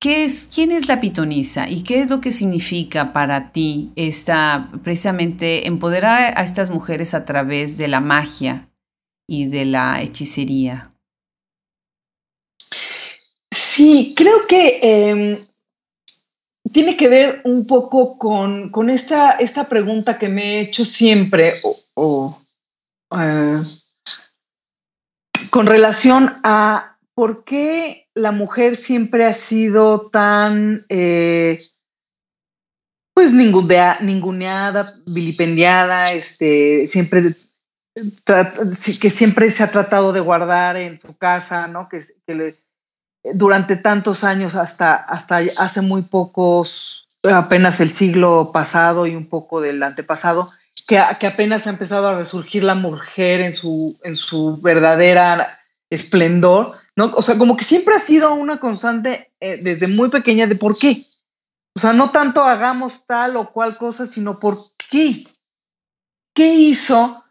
[0.00, 4.70] ¿Qué es, ¿Quién es la pitonisa y qué es lo que significa para ti esta,
[4.82, 8.68] precisamente empoderar a estas mujeres a través de la magia
[9.26, 10.90] y de la hechicería?
[13.50, 15.46] Sí, creo que em,
[16.74, 21.60] tiene que ver un poco con, esta, esta, pregunta que me he hecho siempre
[21.94, 22.42] o,
[23.16, 23.62] eh,
[25.50, 31.64] con relación a por qué la mujer siempre ha sido tan, eh,
[33.14, 37.36] pues, ninguneada, vilipendiada, este, siempre,
[39.00, 41.88] que siempre se ha tratado de guardar en su casa, ¿no?
[41.88, 42.00] Que,
[43.32, 49.60] durante tantos años, hasta, hasta hace muy pocos, apenas el siglo pasado y un poco
[49.60, 50.50] del antepasado,
[50.86, 56.76] que, que apenas ha empezado a resurgir la mujer en su, en su verdadera esplendor
[56.96, 57.06] ¿no?
[57.14, 60.78] O sea, como que siempre ha sido una constante eh, desde muy pequeña de por
[60.78, 61.06] qué.
[61.74, 65.26] O sea, no tanto hagamos tal o cual cosa, sino por qué.
[66.34, 67.24] ¿Qué hizo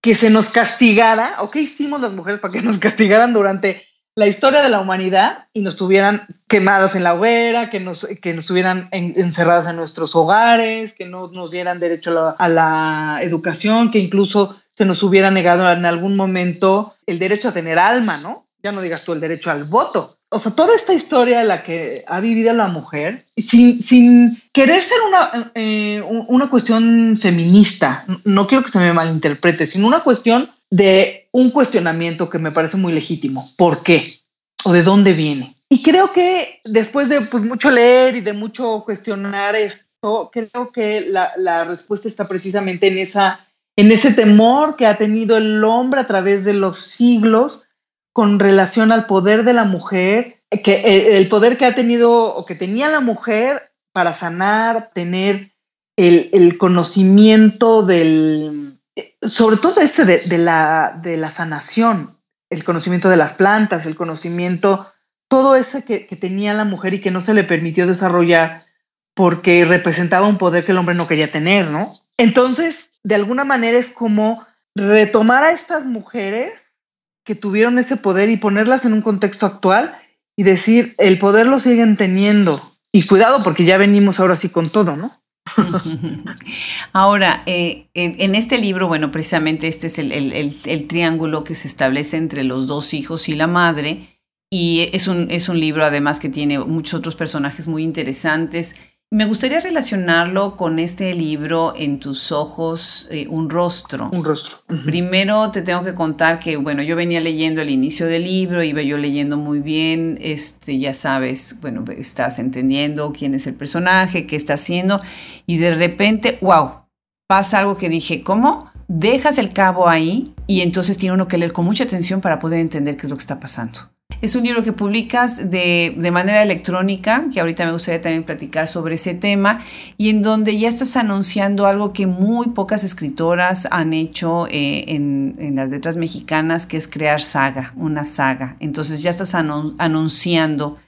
[0.00, 3.87] que se nos castigara o qué hicimos las mujeres para que nos castigaran durante
[4.18, 8.34] la historia de la humanidad y nos tuvieran quemadas en la hoguera, que nos, que
[8.34, 14.00] nos tuvieran encerradas en nuestros hogares, que no nos dieran derecho a la educación, que
[14.00, 18.48] incluso se nos hubiera negado en algún momento el derecho a tener alma, ¿no?
[18.60, 20.18] ya no digas tú el derecho al voto.
[20.30, 24.82] O sea, toda esta historia en la que ha vivido la mujer, sin, sin querer
[24.82, 30.50] ser una, eh, una cuestión feminista, no quiero que se me malinterprete, sino una cuestión
[30.70, 33.50] de un cuestionamiento que me parece muy legítimo.
[33.56, 34.18] ¿Por qué?
[34.64, 35.56] ¿O de dónde viene?
[35.68, 41.02] Y creo que después de pues, mucho leer y de mucho cuestionar esto, creo que
[41.02, 46.00] la, la respuesta está precisamente en, esa, en ese temor que ha tenido el hombre
[46.00, 47.64] a través de los siglos
[48.12, 52.44] con relación al poder de la mujer, que eh, el poder que ha tenido o
[52.44, 55.52] que tenía la mujer para sanar, tener
[55.96, 58.77] el, conocimiento del,
[59.22, 62.18] sobre todo ese de, la, de la sanación,
[62.50, 64.90] el conocimiento de las plantas, el conocimiento,
[65.28, 68.66] todo ese que, que tenía la mujer y que no se le permitió desarrollar
[69.14, 71.94] porque representaba un poder que el hombre no quería tener, ¿no?
[72.16, 76.80] Entonces, de alguna manera es como retomar a estas mujeres
[77.24, 79.98] que tuvieron ese poder y ponerlas en un contexto actual
[80.36, 82.76] y decir, el poder lo siguen teniendo.
[82.92, 85.20] Y cuidado, porque ya venimos ahora sí con todo, ¿no?
[86.92, 92.16] Ahora, eh, en, este libro, bueno, precisamente este es el, el, triángulo que se establece
[92.16, 94.18] entre los dos hijos y la madre,
[94.50, 98.74] y es un, es un libro además que tiene muchos otros personajes muy interesantes.
[99.10, 104.10] Me gustaría relacionarlo con este libro En tus ojos, eh, un rostro.
[104.12, 104.58] Un rostro.
[104.84, 108.82] Primero te tengo que contar que, bueno, yo venía leyendo el inicio del libro, iba
[108.82, 114.36] yo leyendo muy bien, este, ya sabes, bueno, estás entendiendo quién es el personaje, qué
[114.36, 115.00] está haciendo,
[115.46, 116.82] y de repente, wow,
[117.26, 118.70] pasa algo que dije, ¿cómo?
[118.88, 122.60] Dejas el cabo ahí y entonces tiene uno que leer con mucha atención para poder
[122.60, 123.80] entender qué es lo que está pasando.
[124.20, 128.96] Es un libro que publicas de, manera electrónica, que ahorita me gustaría también platicar sobre
[128.96, 129.64] ese tema,
[129.96, 135.54] y en donde ya estás anunciando algo que muy pocas escritoras han hecho eh, en,
[135.54, 138.56] las letras mexicanas, que es crear saga, una saga.
[138.58, 140.78] Entonces ya estás anunciando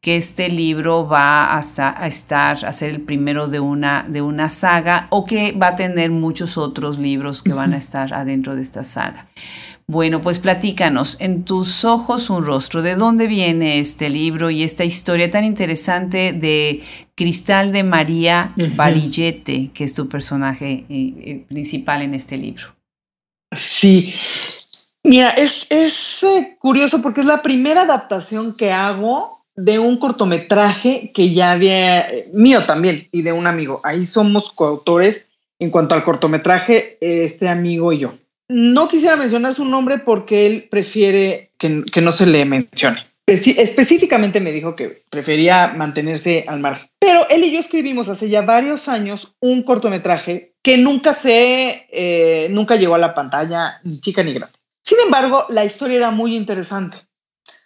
[0.00, 4.48] que este libro va a, a, estar, a ser el primero de una, de una
[4.48, 8.62] saga o que va a tener muchos otros libros que van a estar adentro de
[8.62, 9.26] esta saga.
[9.88, 14.82] Bueno, pues platícanos, en tus ojos un rostro, ¿de dónde viene este libro y esta
[14.82, 16.82] historia tan interesante de
[17.14, 22.74] Cristal de María Barillete, que es tu personaje eh, eh, principal en este libro?
[23.54, 24.12] Sí,
[25.04, 31.12] mira, es, es eh, curioso porque es la primera adaptación que hago de un cortometraje
[31.14, 33.80] que ya había, mío también, y de un amigo.
[33.84, 35.28] Ahí somos coautores
[35.60, 38.12] en cuanto al cortometraje, este amigo y yo.
[38.48, 43.04] No quisiera mencionar su nombre porque él prefiere que, no se le mencione.
[43.26, 46.88] específicamente me dijo que prefería mantenerse al margen.
[47.00, 52.48] Pero él y yo escribimos hace ya varios años un cortometraje que nunca se, eh,
[52.50, 54.54] nunca llegó a la pantalla, ni chica ni grande.
[54.82, 56.98] Sin embargo, la historia era muy interesante.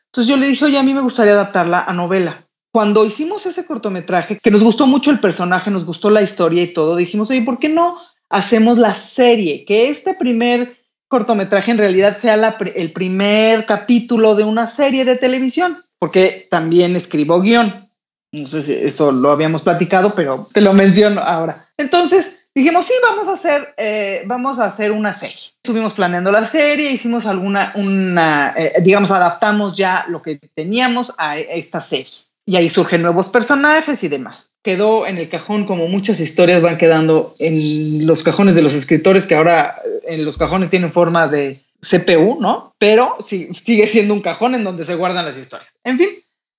[0.07, 2.47] Entonces yo le dije, oye, a mí me gustaría adaptarla a novela.
[2.73, 6.73] Cuando hicimos ese cortometraje, que nos gustó mucho el personaje, nos gustó la historia y
[6.73, 7.99] todo, dijimos, oye, ¿por qué no
[8.31, 9.65] hacemos la serie?
[9.65, 10.77] Que este primer
[11.09, 17.41] cortometraje en realidad sea el primer capítulo de una serie de televisión, porque también escribo
[17.41, 17.91] guion.
[18.33, 21.69] No sé si eso lo habíamos platicado, pero te lo menciono ahora.
[21.77, 25.51] Entonces dijimos, sí, vamos a hacer, eh, vamos a hacer una serie.
[25.65, 31.39] Estuvimos planeando la serie, hicimos alguna, una, eh, digamos, adaptamos ya lo que teníamos a
[31.39, 34.51] esta serie y ahí surgen nuevos personajes y demás.
[34.63, 39.27] Quedó en el cajón como muchas historias van quedando en los cajones de los escritores
[39.27, 42.75] que ahora eh, en los cajones tienen forma de CPU, ¿no?
[42.79, 45.79] Pero sí, sigue siendo un cajón en donde se guardan las historias.
[45.85, 46.09] En fin,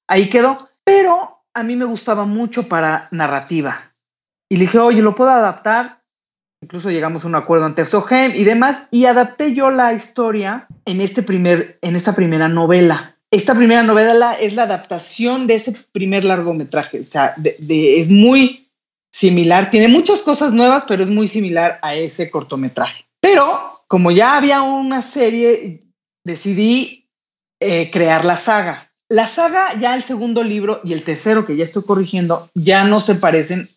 [0.08, 0.70] ahí quedó.
[0.84, 3.94] Pero a mí me gustaba mucho para narrativa.
[4.50, 6.02] Y le dije, oye, ¿lo puedo adaptar?
[6.62, 8.88] Incluso llegamos a un acuerdo ante Exogem y demás.
[8.92, 14.34] Y adapté yo la historia en, este primer, en esta primera novela esta primera novela
[14.34, 17.00] es la adaptación de ese primer largometraje.
[17.00, 17.36] O sea,
[17.68, 18.70] es muy
[19.12, 23.06] similar, tiene muchas cosas nuevas, pero es muy similar a ese cortometraje.
[23.22, 25.80] Pero como ya había una serie,
[26.26, 27.10] decidí
[27.62, 28.92] eh, crear la saga.
[29.10, 33.00] La saga, ya el segundo libro y el tercero que ya estoy corrigiendo, ya no
[33.00, 33.70] se parecen,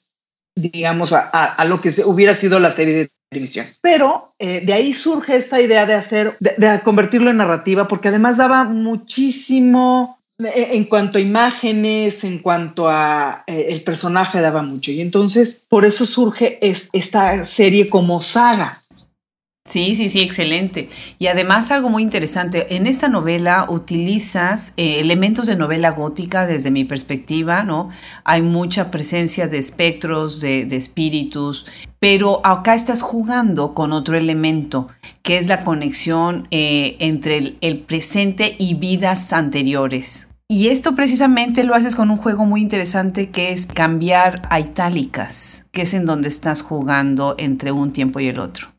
[0.56, 3.66] digamos, a, lo que hubiera sido la serie de televisión.
[3.80, 8.36] Pero eh, de ahí surge esta idea de hacer, de, convertirlo en narrativa, porque además
[8.36, 14.92] daba muchísimo eh, en cuanto a imágenes, en cuanto a eh, el personaje daba mucho.
[14.92, 18.82] Y entonces por eso surge esta serie como saga.
[19.66, 20.90] Sí, sí, sí, excelente.
[21.18, 26.70] Y además algo muy interesante, en esta novela utilizas eh, elementos de novela gótica desde
[26.70, 27.88] mi perspectiva, ¿no?
[28.24, 31.64] Hay mucha presencia de espectros, de, espíritus,
[31.98, 34.86] pero acá estás jugando con otro elemento,
[35.22, 40.28] que es la conexión eh, entre el presente y vidas anteriores.
[40.46, 45.64] Y esto precisamente lo haces con un juego muy interesante que es cambiar a itálicas,
[45.72, 48.73] que es en donde estás jugando entre un tiempo y el otro.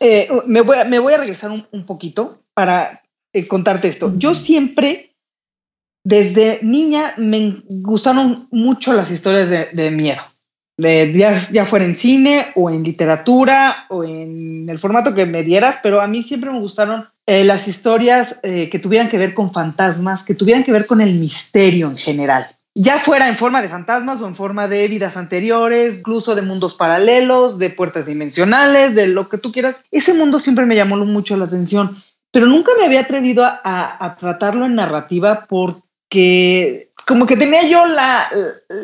[0.00, 4.14] Eh, me, voy a, me, voy a, regresar un, poquito para eh, contarte esto.
[4.16, 5.14] Yo siempre,
[6.04, 10.22] desde niña, me gustaron mucho las historias de, miedo.
[10.76, 15.80] De, ya, fuera en cine o en literatura o en el formato que me dieras,
[15.82, 20.22] pero a mí siempre me gustaron eh, las historias que tuvieran que ver con fantasmas,
[20.22, 22.46] que tuvieran que ver con el misterio en general
[22.80, 26.74] ya fuera en forma de fantasmas o en forma de vidas anteriores, incluso de mundos
[26.74, 29.82] paralelos, de puertas dimensionales, de lo que tú quieras.
[29.90, 32.00] Ese mundo siempre me llamó mucho la atención,
[32.30, 37.82] pero nunca me había atrevido a, tratarlo en narrativa porque como que tenía yo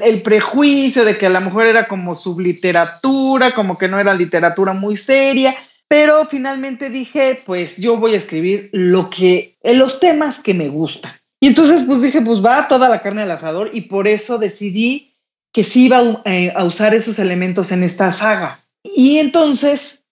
[0.03, 4.72] el prejuicio de que a lo mejor era como subliteratura, como que no era literatura
[4.72, 5.55] muy seria.
[5.86, 11.12] Pero finalmente dije, pues yo voy a escribir lo que, los temas que me gustan.
[11.45, 15.14] Y entonces pues dije, pues va toda la carne al asador y por eso decidí
[15.53, 18.64] que sí iba eh, a, usar esos elementos en esta saga.
[18.82, 20.07] Y entonces,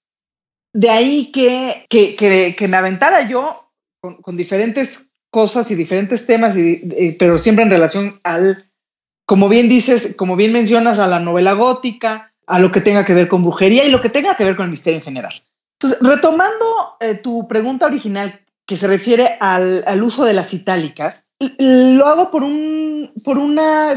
[0.74, 2.16] de ahí que, que,
[2.55, 3.72] que, me aventara yo
[4.03, 8.70] con, diferentes cosas y diferentes temas, y, pero siempre en relación al,
[9.24, 13.14] como bien dices, como bien mencionas, a la novela gótica, a lo que tenga que
[13.14, 15.33] ver con brujería y lo que tenga que ver con el misterio en general.
[15.78, 21.25] Pues retomando eh, tu pregunta original, que se refiere al, uso de las itálicas,
[21.59, 23.95] lo hago por, un, por una,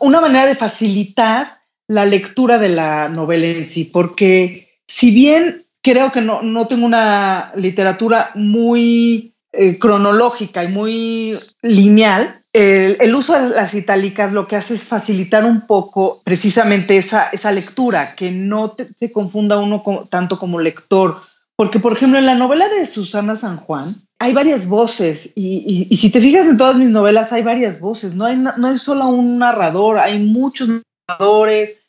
[0.00, 6.12] una manera de facilitar la lectura de la novela en sí, porque si bien creo
[6.12, 13.50] que no, no tengo una literatura muy eh, cronológica y muy lineal, el, uso de
[13.50, 18.72] las itálicas lo que hace es facilitar un poco precisamente esa, esa lectura, que no
[18.72, 21.20] te, confunda uno tanto como lector
[21.58, 26.12] porque, por ejemplo, en la novela de Susana San Juan hay varias voces y, si
[26.12, 29.98] te fijas en todas mis novelas hay varias voces, no hay, no solo un narrador,
[29.98, 30.68] hay muchos
[31.08, 31.80] narradores,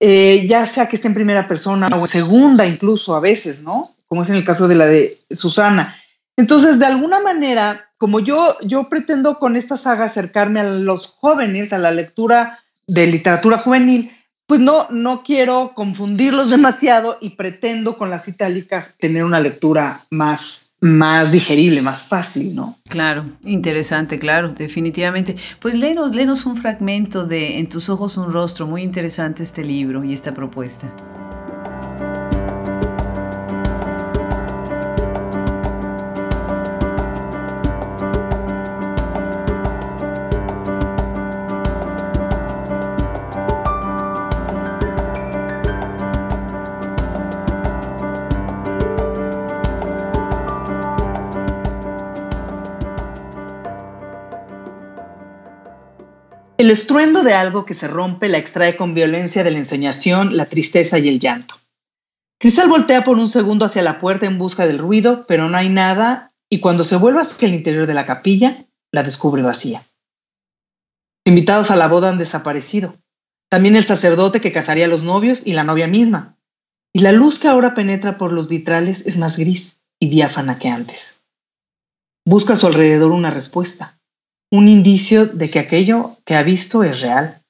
[0.00, 3.94] eh, ya sea que esté en primera persona o segunda incluso a veces, ¿no?
[4.06, 5.96] Como es en el caso de la de Susana.
[6.36, 11.72] Entonces, de alguna manera, como yo, yo pretendo con esta saga acercarme a los jóvenes,
[11.72, 14.12] a la lectura de literatura juvenil,
[14.46, 20.70] pues no, no quiero confundirlos demasiado y pretendo con las itálicas tener una lectura más,
[20.80, 22.78] más digerible, más fácil, ¿no?
[22.88, 25.36] Claro, interesante, claro, definitivamente.
[25.60, 30.04] Pues léenos, léenos un fragmento de En tus ojos un rostro, muy interesante este libro
[30.04, 30.92] y esta propuesta.
[56.66, 60.46] El estruendo de algo que se rompe la extrae con violencia de la ensoñación, la
[60.46, 61.54] tristeza y el llanto.
[62.40, 65.68] Cristal voltea por un segundo hacia la puerta en busca del ruido, pero no hay
[65.68, 69.86] nada, y cuando se vuelve hacia el interior de la capilla, la descubre vacía.
[71.24, 72.96] Los invitados a la boda han desaparecido.
[73.48, 76.36] También el sacerdote que casaría a los novios y la novia misma.
[76.92, 80.68] Y la luz que ahora penetra por los vitrales es más gris y diáfana que
[80.68, 81.20] antes.
[82.24, 83.95] Busca a su alrededor una respuesta,
[84.56, 87.42] un indicio de que aquello que ha visto es real.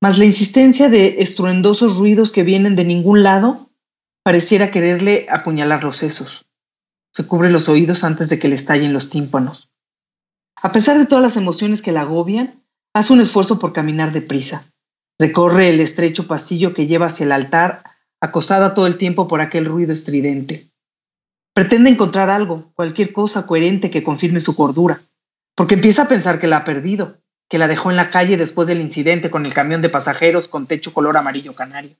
[0.00, 3.70] Mas la insistencia de estruendosos ruidos que vienen de ningún lado
[4.22, 6.46] pareciera quererle apuñalar los sesos.
[7.12, 9.68] Se cubre los oídos antes de que le estallen los tímpanos.
[10.62, 12.62] A pesar de todas las emociones que la agobian,
[12.94, 14.72] hace un esfuerzo por caminar deprisa.
[15.18, 17.82] Recorre el estrecho pasillo que lleva hacia el altar,
[18.20, 20.70] acosada todo el tiempo por aquel ruido estridente.
[21.52, 25.00] Pretende encontrar algo, cualquier cosa coherente que confirme su cordura,
[25.56, 28.68] porque empieza a pensar que la ha perdido, que la dejó en la calle después
[28.68, 31.96] del incidente con el camión de pasajeros con techo color amarillo canario.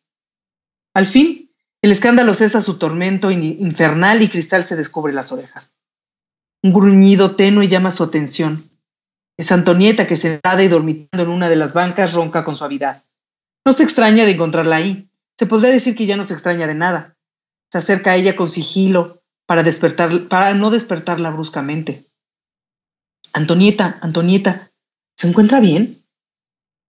[0.94, 1.50] Al fin,
[1.82, 5.72] el escándalo cesa su tormento infernal y Cristal se descubre las orejas.
[6.62, 8.70] Un gruñido tenue llama su atención.
[9.38, 13.04] Es Antonieta que sentada y dormitando en una de las bancas ronca con suavidad.
[13.64, 15.08] No se extraña de encontrarla ahí.
[15.38, 17.16] Se podría decir que ya no se extraña de nada.
[17.70, 19.62] Se acerca a ella con sigilo, para,
[20.28, 22.06] para no despertarla bruscamente.
[23.32, 24.72] Antonieta, Antonieta,
[25.16, 26.04] ¿se encuentra bien?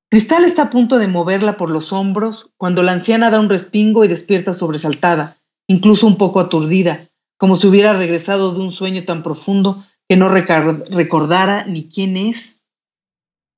[0.10, 4.06] Cristal está a punto de moverla por los hombros cuando la anciana da un respingo
[4.06, 9.22] y despierta sobresaltada, incluso un poco aturdida, como si hubiera regresado de un sueño tan
[9.22, 12.62] profundo que no recordara ni quién es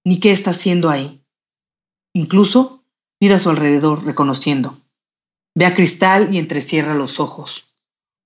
[0.03, 1.21] ni qué está haciendo ahí.
[2.13, 2.83] Incluso
[3.21, 4.77] mira a su alrededor, reconociendo.
[5.55, 7.65] Ve a Cristal y entrecierra los ojos.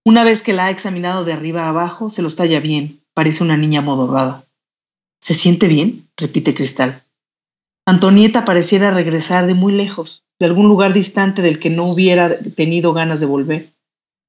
[0.06, 3.03] Una vez que la ha examinado de arriba a abajo, se los talla bien.
[3.14, 4.44] Parece una niña amodorrada.
[5.22, 6.10] ¿Se siente bien?
[6.18, 7.04] repite Cristal.
[7.86, 12.94] Antonieta pareciera regresar de muy lejos, de algún lugar distante del que no hubiera tenido
[12.94, 13.70] ganas de volver.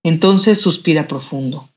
[0.05, 1.68] Entonces suspira profundo.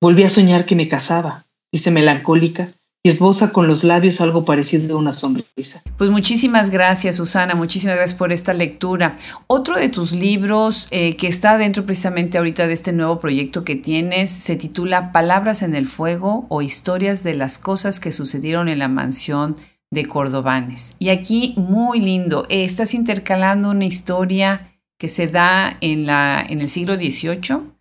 [0.00, 2.72] Volví a soñar que me casaba, dice melancólica,
[3.08, 5.82] esboza con los labios algo parecido a una sonrisa.
[5.96, 9.16] Pues muchísimas gracias, Susana, muchísimas gracias por esta lectura.
[9.46, 13.76] Otro de tus libros eh, que está dentro precisamente ahorita de este nuevo proyecto que
[13.76, 18.78] tienes se titula Palabras en el Fuego o Historias de las cosas que sucedieron en
[18.78, 19.56] la mansión
[19.90, 20.94] de Cordobanes.
[20.98, 26.68] Y aquí, muy lindo, estás intercalando una historia que se da en, la, en el
[26.68, 27.72] siglo XVIII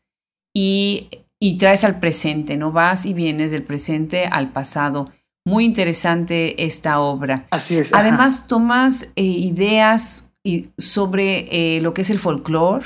[0.53, 1.09] y
[1.39, 2.71] y traes al presente, ¿no?
[2.71, 5.07] Vas y vienes del presente al pasado.
[5.47, 7.45] Muy interesante esta obra.
[7.51, 7.93] Así es.
[7.93, 10.33] Además, tomas eh, ideas
[10.77, 12.85] sobre eh, lo que es el folclore,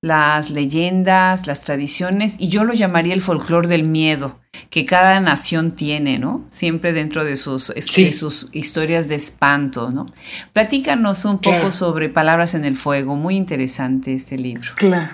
[0.00, 4.38] las leyendas, las tradiciones, y yo lo llamaría el folclore del miedo,
[4.70, 6.46] que cada nación tiene, ¿no?
[6.48, 10.06] Siempre dentro de sus, sus historias de espanto, ¿no?
[10.54, 14.70] Platícanos un poco sobre Palabras en el Fuego, muy interesante este libro.
[14.76, 15.10] Claro.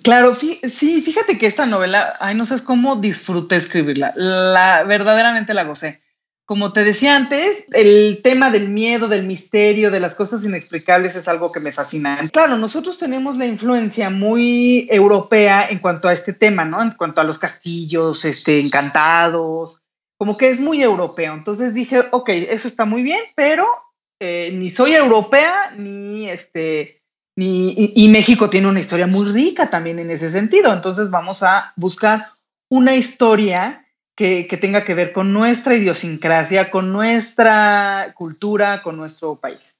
[0.00, 0.60] Claro, sí,
[1.02, 4.12] fíjate que esta novela, ay, no sé cómo disfruté escribirla.
[4.14, 6.05] La verdaderamente la gocé.
[6.46, 11.26] Como te decía antes, el tema del miedo, del misterio, de las cosas inexplicables es
[11.26, 12.20] algo que me fascina.
[12.32, 16.80] Claro, nosotros tenemos la influencia muy europea en cuanto a este tema, ¿no?
[16.80, 19.82] En cuanto a los castillos, este, encantados,
[20.18, 21.34] como que es muy europeo.
[21.34, 23.66] Entonces dije, ok, eso está muy bien, pero
[24.20, 27.02] eh, ni soy europea, ni este,
[27.36, 30.72] y, México tiene una historia muy rica también en ese sentido.
[30.72, 32.28] Entonces vamos a buscar
[32.70, 33.85] una historia
[34.16, 39.76] que, tenga que ver con nuestra idiosincrasia, con nuestra cultura, con nuestro país.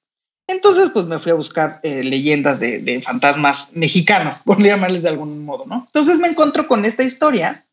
[0.49, 5.45] Entonces, pues me fui a buscar eh, leyendas de, fantasmas mexicanos, por llamarles de algún
[5.45, 5.85] modo, ¿no?
[5.87, 7.67] Entonces me encuentro con esta historia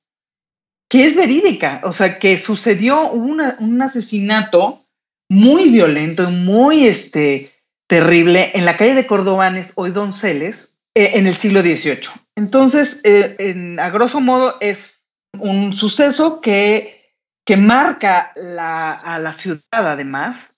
[0.89, 4.84] que es verídica, o sea, que sucedió un asesinato
[5.30, 7.51] muy violento, muy, este,
[7.88, 12.09] terrible en la calle de Cordobanes, hoy Donceles, eh, en el siglo XVIII.
[12.36, 15.02] Entonces, eh, en, a grosso modo, es
[15.39, 17.13] un suceso que,
[17.45, 20.57] que marca a la ciudad, además,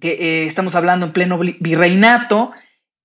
[0.00, 2.52] que eh, estamos hablando en pleno virreinato,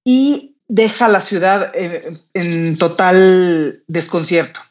[0.06, 4.62] y deja la ciudad en total desconcierto.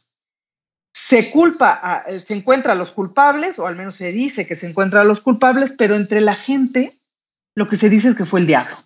[0.94, 5.02] Se culpa, se encuentra a los culpables, o al menos se dice que se encuentra
[5.02, 6.98] a los culpables, pero entre la gente
[7.54, 8.76] lo que se dice es que fue el diablo.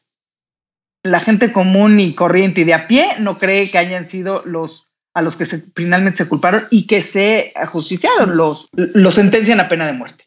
[1.05, 4.90] La gente común y corriente y de a pie no cree que hayan sido los
[5.15, 5.45] a los que
[5.75, 10.25] finalmente se culparon y que se ajusticiaron, los, los sentencian a pena de muerte.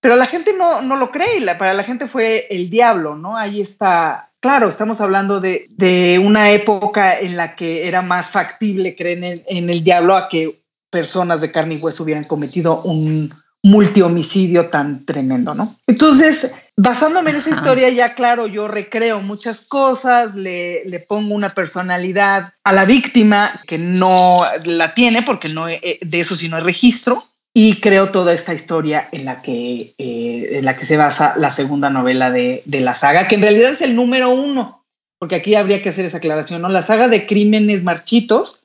[0.00, 3.36] Pero la gente no, no lo cree para la gente fue el diablo, ¿no?
[3.36, 8.94] Ahí está, claro, estamos hablando de, de una época en la que era más factible
[8.94, 12.82] creer en el, en el, diablo a que personas de carne y hueso hubieran cometido
[12.82, 13.32] un,
[13.66, 15.76] multihomicidio tan tremendo, ¿no?
[15.86, 21.54] Entonces, basándome en esa historia, ya claro, yo recreo muchas cosas, le, le, pongo una
[21.54, 26.56] personalidad a la víctima que no la tiene, porque no eh, de eso sí no
[26.56, 27.24] hay registro,
[27.54, 31.50] y creo toda esta historia en la que, eh, en la que se basa la
[31.50, 34.84] segunda novela de, de, la saga, que en realidad es el número uno,
[35.18, 36.68] porque aquí habría que hacer esa aclaración, ¿no?
[36.68, 38.60] La saga de Crímenes Marchitos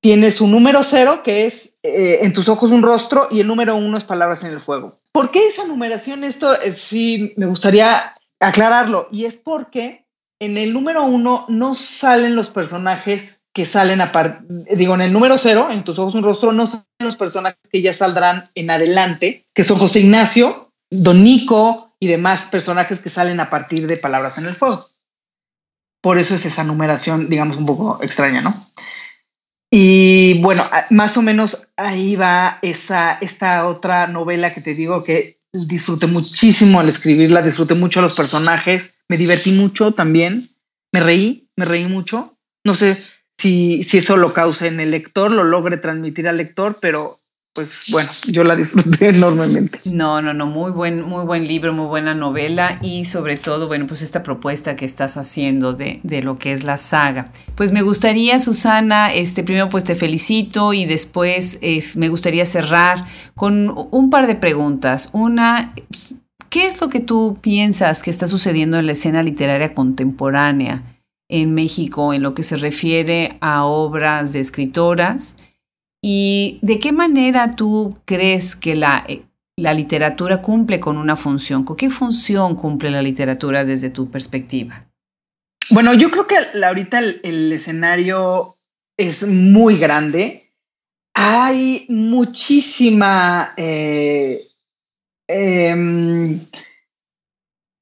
[0.00, 3.74] tiene su número cero, que es eh, en tus ojos un rostro, y el número
[3.74, 4.99] uno es palabras en el fuego.
[5.12, 6.24] ¿Por qué esa numeración?
[6.24, 10.06] Esto eh, sí me gustaría aclararlo, y es porque
[10.40, 14.12] en el número uno no salen los personajes que salen a
[14.74, 17.82] digo, en el número cero, en tus ojos un rostro, no salen los personajes que
[17.82, 23.40] ya saldrán en adelante, que son José Ignacio, Don Nico y demás personajes que salen
[23.40, 24.88] a partir de palabras en el fuego.
[26.00, 28.66] Por eso es esa numeración, digamos, un poco extraña, ¿no?
[29.70, 35.40] Y bueno, más o menos ahí va esa, esta otra novela que te digo que
[35.52, 40.50] disfruté muchísimo al escribirla, disfruté mucho a los personajes, me divertí mucho también,
[40.92, 42.36] me reí, me reí mucho.
[42.64, 43.02] No sé
[43.38, 47.19] si, si eso lo causa en el lector, lo logre transmitir al lector, pero
[47.52, 49.80] pues bueno, yo la disfruté enormemente.
[49.84, 53.86] No, no, no, muy buen, muy buen libro, muy buena novela y sobre todo, bueno,
[53.86, 57.32] pues esta propuesta que estás haciendo de, de, lo que es la saga.
[57.56, 63.04] Pues me gustaría, Susana, este, primero pues te felicito y después es, me gustaría cerrar
[63.34, 65.10] con un par de preguntas.
[65.12, 65.74] Una,
[66.50, 70.84] ¿qué es lo que tú piensas que está sucediendo en la escena literaria contemporánea
[71.28, 75.36] en México en lo que se refiere a obras de escritoras?
[76.02, 79.22] ¿Y de qué manera tú crees que la, eh,
[79.56, 81.64] la literatura cumple con una función?
[81.64, 84.86] ¿Con qué función cumple la literatura desde tu perspectiva?
[85.70, 88.58] Bueno, yo creo que ahorita el, escenario
[88.96, 90.52] es muy grande.
[91.14, 94.48] Hay muchísima, eh,
[95.28, 96.40] em,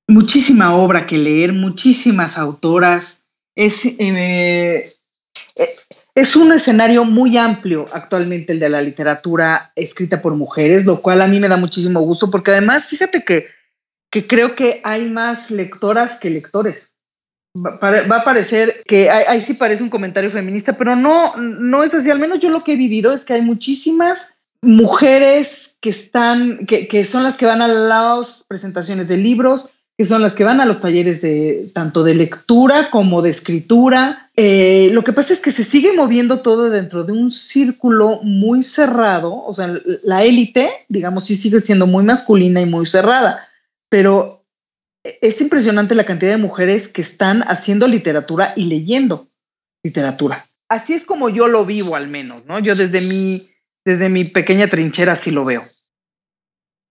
[0.09, 3.25] muchísima obra que leer, muchísimas autoras.
[3.55, 4.98] Es, eh,
[6.19, 11.23] es un escenario muy amplio actualmente el de la literatura escrita por mujeres, lo cual
[11.23, 13.47] a mí me da muchísimo gusto porque además, fíjate que,
[14.11, 16.91] que creo que hay más lectoras que lectores.
[17.57, 22.11] Va, a parecer que ahí, sí parece un comentario feminista, pero no, no es así.
[22.11, 26.89] Al menos yo lo que he vivido es que hay muchísimas mujeres que están, que,
[26.89, 30.61] que son las que van a las presentaciones de libros, que son las que van
[30.61, 34.31] a los talleres de tanto de lectura como de escritura.
[34.37, 38.63] Eh, lo que pasa es que se sigue moviendo todo dentro de un círculo muy
[38.63, 39.69] cerrado, o sea,
[40.05, 43.49] la élite, digamos, sí sigue siendo muy masculina y muy cerrada,
[43.89, 44.45] pero
[45.03, 49.27] es impresionante la cantidad de mujeres que están haciendo literatura y leyendo
[49.83, 50.47] literatura.
[50.69, 52.61] Así es como yo lo vivo al menos, ¿no?
[52.61, 53.49] Yo desde mi,
[53.85, 55.69] desde mi pequeña trinchera así lo veo.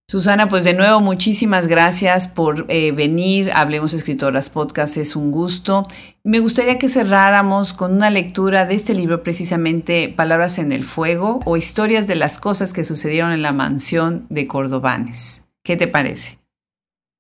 [0.10, 3.52] Susana, pues de nuevo muchísimas gracias por eh, venir.
[3.54, 5.86] Hablemos Escritoras Podcast, es un gusto.
[6.24, 11.42] Me gustaría que cerráramos con una lectura de este libro, precisamente Palabras en el Fuego
[11.44, 15.44] o Historias de las cosas que sucedieron en la mansión de Cordobanes.
[15.62, 16.40] ¿Qué te parece?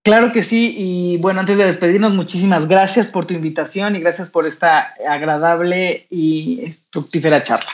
[0.02, 4.30] Claro que sí, y bueno, antes de despedirnos, muchísimas gracias por tu invitación y gracias
[4.30, 7.72] por esta agradable y fructífera charla.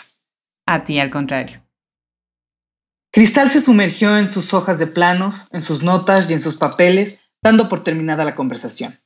[0.65, 1.62] A ti, al contrario.
[3.13, 7.19] Cristal se sumergió en sus hojas de planos, en sus notas y en sus papeles,
[7.43, 8.99] dando por terminada la conversación.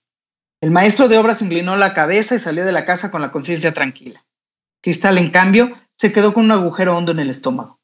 [0.62, 3.74] El maestro de obras inclinó la cabeza y salió de la casa con la conciencia
[3.74, 4.24] tranquila.
[4.82, 7.82] Cristal, en cambio, se quedó con un agujero hondo en el estómago.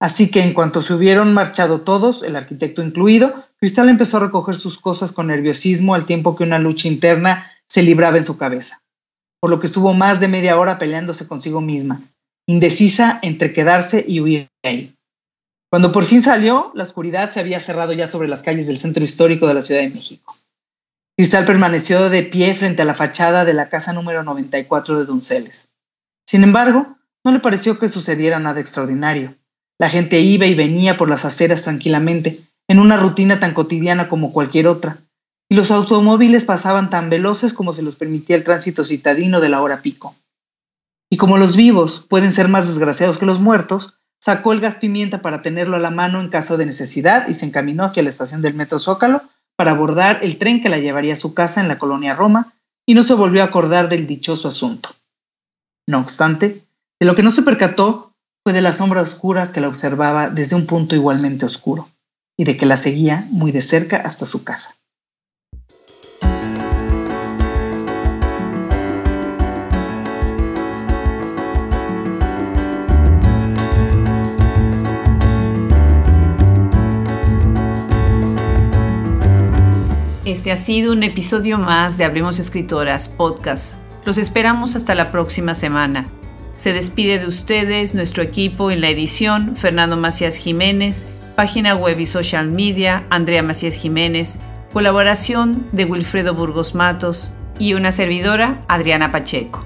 [0.00, 4.56] Así que en cuanto se hubieron marchado todos, el arquitecto incluido, Cristal empezó a recoger
[4.56, 8.80] sus cosas con nerviosismo al tiempo que una lucha interna se libraba en su cabeza,
[9.38, 12.00] por lo que estuvo más de media hora peleándose consigo misma,
[12.46, 14.97] indecisa entre quedarse y huir de ahí.
[15.70, 19.04] Cuando por fin salió, la oscuridad se había cerrado ya sobre las calles del centro
[19.04, 20.36] histórico de la Ciudad de México.
[21.16, 25.68] Cristal permaneció de pie frente a la fachada de la casa número 94 de Donceles.
[26.26, 29.34] Sin embargo, no le pareció que sucediera nada extraordinario.
[29.78, 34.32] La gente iba y venía por las aceras tranquilamente, en una rutina tan cotidiana como
[34.32, 34.98] cualquier otra,
[35.50, 39.62] y los automóviles pasaban tan veloces como se los permitía el tránsito citadino de la
[39.62, 40.14] hora pico.
[41.10, 45.22] Y como los vivos pueden ser más desgraciados que los muertos, Sacó el gas pimienta
[45.22, 48.42] para tenerlo a la mano en caso de necesidad y se encaminó hacia la estación
[48.42, 49.22] del metro Zócalo
[49.56, 52.52] para abordar el tren que la llevaría a su casa en la colonia Roma
[52.86, 54.90] y no se volvió a acordar del dichoso asunto.
[55.86, 56.62] No obstante,
[57.00, 58.12] de lo que no se percató
[58.44, 61.88] fue de la sombra oscura que la observaba desde un punto igualmente oscuro
[62.36, 64.74] y de que la seguía muy de cerca hasta su casa.
[80.28, 83.80] Este ha sido un episodio más de Abrimos Escritoras Podcast.
[84.04, 86.06] Los esperamos hasta la próxima semana.
[86.54, 92.04] Se despide de ustedes nuestro equipo en la edición, Fernando Macías Jiménez, página web y
[92.04, 94.38] social media, Andrea Macías Jiménez,
[94.70, 99.64] colaboración de Wilfredo Burgos Matos y una servidora, Adriana Pacheco.